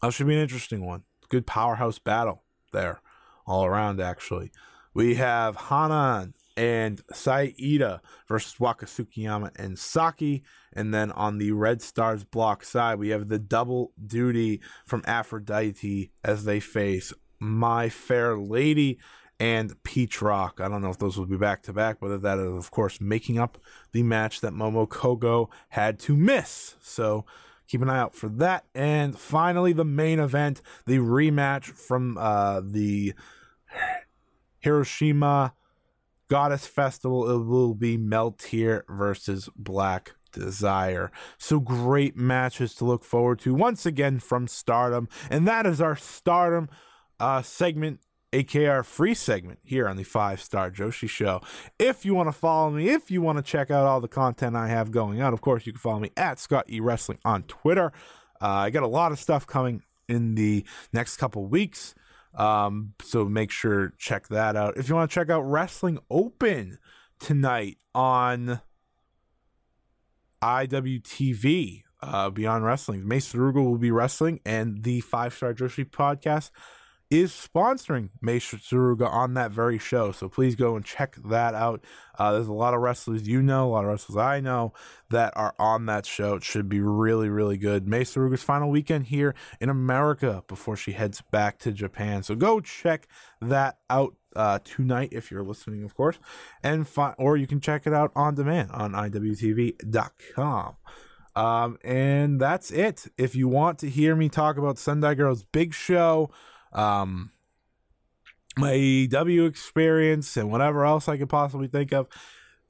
That 0.04 0.14
should 0.14 0.28
be 0.28 0.36
an 0.36 0.41
interesting 0.43 0.86
one. 0.86 1.01
Good 1.30 1.47
powerhouse 1.47 1.97
battle 1.97 2.43
there, 2.72 3.01
all 3.47 3.66
around, 3.66 3.99
actually. 3.99 4.51
We 4.93 5.16
have 5.16 5.56
Hanan 5.70 6.36
and 6.56 7.01
Saida 7.12 8.01
versus 8.28 8.60
Waka 8.60 8.86
Tsukiyama 8.86 9.51
and 9.56 9.78
Saki. 9.78 10.43
And 10.72 10.93
then 10.93 11.12
on 11.12 11.38
the 11.38 11.51
Red 11.51 11.82
Stars 11.82 12.24
block 12.24 12.64
side, 12.64 12.99
we 12.99 13.10
have 13.10 13.28
the 13.28 13.39
double 13.39 13.91
duty 14.06 14.62
from 14.86 15.04
Aphrodite 15.06 16.12
as 16.24 16.45
they 16.45 16.60
face 16.60 17.14
My 17.39 17.89
Fair 17.89 18.38
Lady 18.38 18.99
and 19.39 19.82
Peach 19.84 20.22
Rock. 20.22 20.60
I 20.62 20.70
don't 20.70 20.82
know 20.82 20.89
if 20.89 20.99
those 20.99 21.18
will 21.18 21.26
be 21.26 21.38
back 21.38 21.64
to 21.64 21.74
back, 21.74 21.97
but 21.99 22.22
that 22.22 22.39
is, 22.39 22.54
of 22.54 22.72
course, 22.72 23.01
making 23.01 23.39
up 23.39 23.58
the 23.91 24.04
match 24.04 24.41
that 24.41 24.54
Momo 24.54 24.88
Kogo 24.88 25.49
had 25.70 25.99
to 25.99 26.16
miss. 26.16 26.76
So 26.82 27.26
keep 27.68 27.82
an 27.82 27.89
eye 27.89 27.99
out 27.99 28.16
for 28.16 28.30
that. 28.30 28.66
And 28.76 29.18
finally, 29.18 29.74
the 29.74 29.86
main 29.86 30.20
event, 30.20 30.62
the 30.86 30.99
rematch 30.99 31.66
from 31.66 32.18
uh, 32.18 32.62
the 32.64 33.14
Hiroshima 34.60 35.54
Goddess 36.34 36.65
Festival. 36.65 37.29
It 37.29 37.45
will 37.45 37.75
be 37.75 37.95
Meltear 37.95 38.81
versus 38.89 39.49
Black 39.55 40.15
Desire. 40.31 41.11
So 41.38 41.59
great 41.59 42.17
matches 42.17 42.73
to 42.77 42.86
look 42.86 43.03
forward 43.03 43.38
to 43.41 43.53
once 43.53 43.86
again 43.86 44.17
from 44.19 44.47
Stardom. 44.47 45.09
And 45.29 45.47
that 45.47 45.67
is 45.67 45.79
our 45.79 45.95
Stardom 45.95 46.69
uh, 47.19 47.43
segment 47.43 47.99
aka 48.34 48.65
our 48.65 48.81
free 48.81 49.13
segment 49.13 49.59
here 49.61 49.88
on 49.88 49.95
the 49.95 50.03
Five 50.03 50.41
Star 50.41 50.71
Joshi 50.71 51.07
Show. 51.07 51.39
If 51.77 52.03
you 52.03 52.15
want 52.15 52.29
to 52.29 52.34
follow 52.34 52.71
me, 52.71 52.89
if 52.89 53.11
you 53.11 53.21
want 53.21 53.38
to 53.38 53.43
check 53.43 53.69
out 53.69 53.86
all 53.86 54.01
the 54.01 54.07
content 54.07 54.55
I 54.55 54.69
have 54.69 54.89
going 54.89 55.21
on, 55.21 55.34
of 55.34 55.41
course, 55.41 55.67
you 55.67 55.73
can 55.73 55.79
follow 55.79 55.99
me 55.99 56.09
at 56.17 56.39
Scott 56.39 56.65
E 56.67 56.79
Wrestling 56.79 57.19
on 57.23 57.43
Twitter. 57.43 57.93
Uh, 58.41 58.47
I 58.47 58.71
got 58.71 58.81
a 58.81 58.88
lot 58.88 59.11
of 59.11 59.19
stuff 59.19 59.45
coming 59.45 59.84
in 60.09 60.34
the 60.34 60.65
next 60.91 61.17
couple 61.17 61.45
weeks. 61.45 61.93
Um, 62.36 62.93
so 63.01 63.25
make 63.25 63.51
sure 63.51 63.93
check 63.97 64.27
that 64.29 64.55
out. 64.55 64.77
If 64.77 64.89
you 64.89 64.95
want 64.95 65.09
to 65.11 65.13
check 65.13 65.29
out 65.29 65.41
Wrestling 65.41 65.99
Open 66.09 66.79
tonight 67.19 67.77
on 67.93 68.61
IWTV, 70.41 71.84
uh, 72.01 72.29
Beyond 72.29 72.65
Wrestling, 72.65 73.07
Mace 73.07 73.34
Rugal 73.34 73.65
will 73.65 73.77
be 73.77 73.91
wrestling, 73.91 74.39
and 74.45 74.84
the 74.84 75.01
Five 75.01 75.34
Star 75.34 75.53
Joshi 75.53 75.89
podcast 75.89 76.49
is 77.14 77.32
sponsoring 77.32 78.09
Mace 78.22 78.53
Saruga 78.53 79.07
on 79.07 79.36
that 79.36 79.51
very 79.51 79.78
show. 79.78 80.11
So 80.11 80.28
please 80.28 80.55
go 80.55 80.76
and 80.76 80.84
check 80.84 81.16
that 81.24 81.53
out. 81.53 81.84
Uh, 82.18 82.32
there's 82.32 82.47
a 82.47 82.53
lot 82.53 82.74
of 82.74 82.82
wrestlers 82.82 83.28
you 83.28 83.43
know, 83.43 83.68
a 83.68 83.70
lot 83.70 83.84
of 83.84 83.91
wrestlers 83.91 84.18
I 84.18 84.39
know 84.39 84.74
that 85.11 85.32
are 85.36 85.53
on 85.59 85.86
that 85.86 86.07
show. 86.07 86.36
It 86.36 86.43
should 86.43 86.68
be 86.68 86.82
really, 86.82 87.30
really 87.30 87.57
good. 87.57 87.88
Mace 87.88 88.16
Saruga's 88.16 88.41
final 88.41 88.72
weekend 88.72 89.07
here 89.07 89.36
in 89.61 89.70
America 89.70 90.43
before 90.47 90.76
she 90.76 90.93
heads 90.93 91.22
back 91.30 91.59
to 91.59 91.72
Japan. 91.72 92.24
So 92.24 92.34
go 92.34 92.59
check 92.59 93.07
that 93.39 93.78
out 93.91 94.16
uh, 94.36 94.57
tonight 94.64 95.09
if 95.11 95.30
you're 95.30 95.43
listening, 95.43 95.84
of 95.84 95.93
course, 95.93 96.18
and 96.64 96.88
fi- 96.88 97.14
or 97.20 97.38
you 97.38 97.45
can 97.45 97.59
check 97.59 97.86
it 97.86 97.93
out 97.93 98.11
on 98.16 98.34
demand 98.34 98.72
on 98.72 98.93
iwtv.com. 98.93 100.78
Um, 101.36 101.78
and 101.84 102.39
that's 102.39 102.72
it. 102.72 103.05
If 103.20 103.36
you 103.36 103.47
want 103.47 103.78
to 103.80 103.89
hear 103.89 104.16
me 104.16 104.30
talk 104.30 104.57
about 104.57 104.80
Sendai 104.80 105.14
Girls 105.14 105.43
Big 105.43 105.76
Show, 105.76 106.32
um, 106.74 107.32
my 108.57 108.74
AEW 108.74 109.47
experience 109.47 110.38
and 110.38 110.51
whatever 110.51 110.86
else 110.86 111.07
I 111.07 111.17
could 111.17 111.30
possibly 111.30 111.67
think 111.67 111.91
of, 111.91 112.07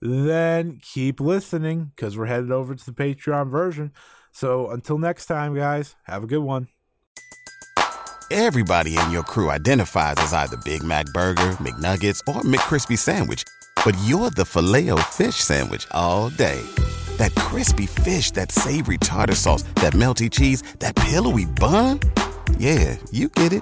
then 0.01 0.79
keep 0.81 1.19
listening 1.19 1.91
because 1.95 2.17
we're 2.17 2.25
headed 2.25 2.51
over 2.51 2.75
to 2.75 2.85
the 2.85 2.91
Patreon 2.91 3.49
version. 3.49 3.91
So 4.31 4.69
until 4.69 4.97
next 4.97 5.27
time, 5.27 5.55
guys, 5.55 5.95
have 6.03 6.23
a 6.23 6.27
good 6.27 6.39
one. 6.39 6.67
Everybody 8.31 8.97
in 8.97 9.11
your 9.11 9.23
crew 9.23 9.51
identifies 9.51 10.15
as 10.17 10.33
either 10.33 10.57
Big 10.65 10.83
Mac 10.83 11.05
Burger, 11.07 11.51
McNuggets, 11.61 12.19
or 12.27 12.41
McCrispy 12.41 12.97
Sandwich, 12.97 13.43
but 13.85 13.95
you're 14.05 14.31
the 14.31 14.45
filet 14.45 14.89
fish 15.11 15.35
Sandwich 15.35 15.87
all 15.91 16.29
day. 16.29 16.61
That 17.17 17.35
crispy 17.35 17.85
fish, 17.85 18.31
that 18.31 18.51
savory 18.51 18.97
tartar 18.97 19.35
sauce, 19.35 19.63
that 19.75 19.93
melty 19.93 20.31
cheese, 20.31 20.63
that 20.79 20.95
pillowy 20.95 21.45
bun. 21.45 21.99
Yeah, 22.57 22.97
you 23.11 23.29
get 23.29 23.53
it 23.53 23.61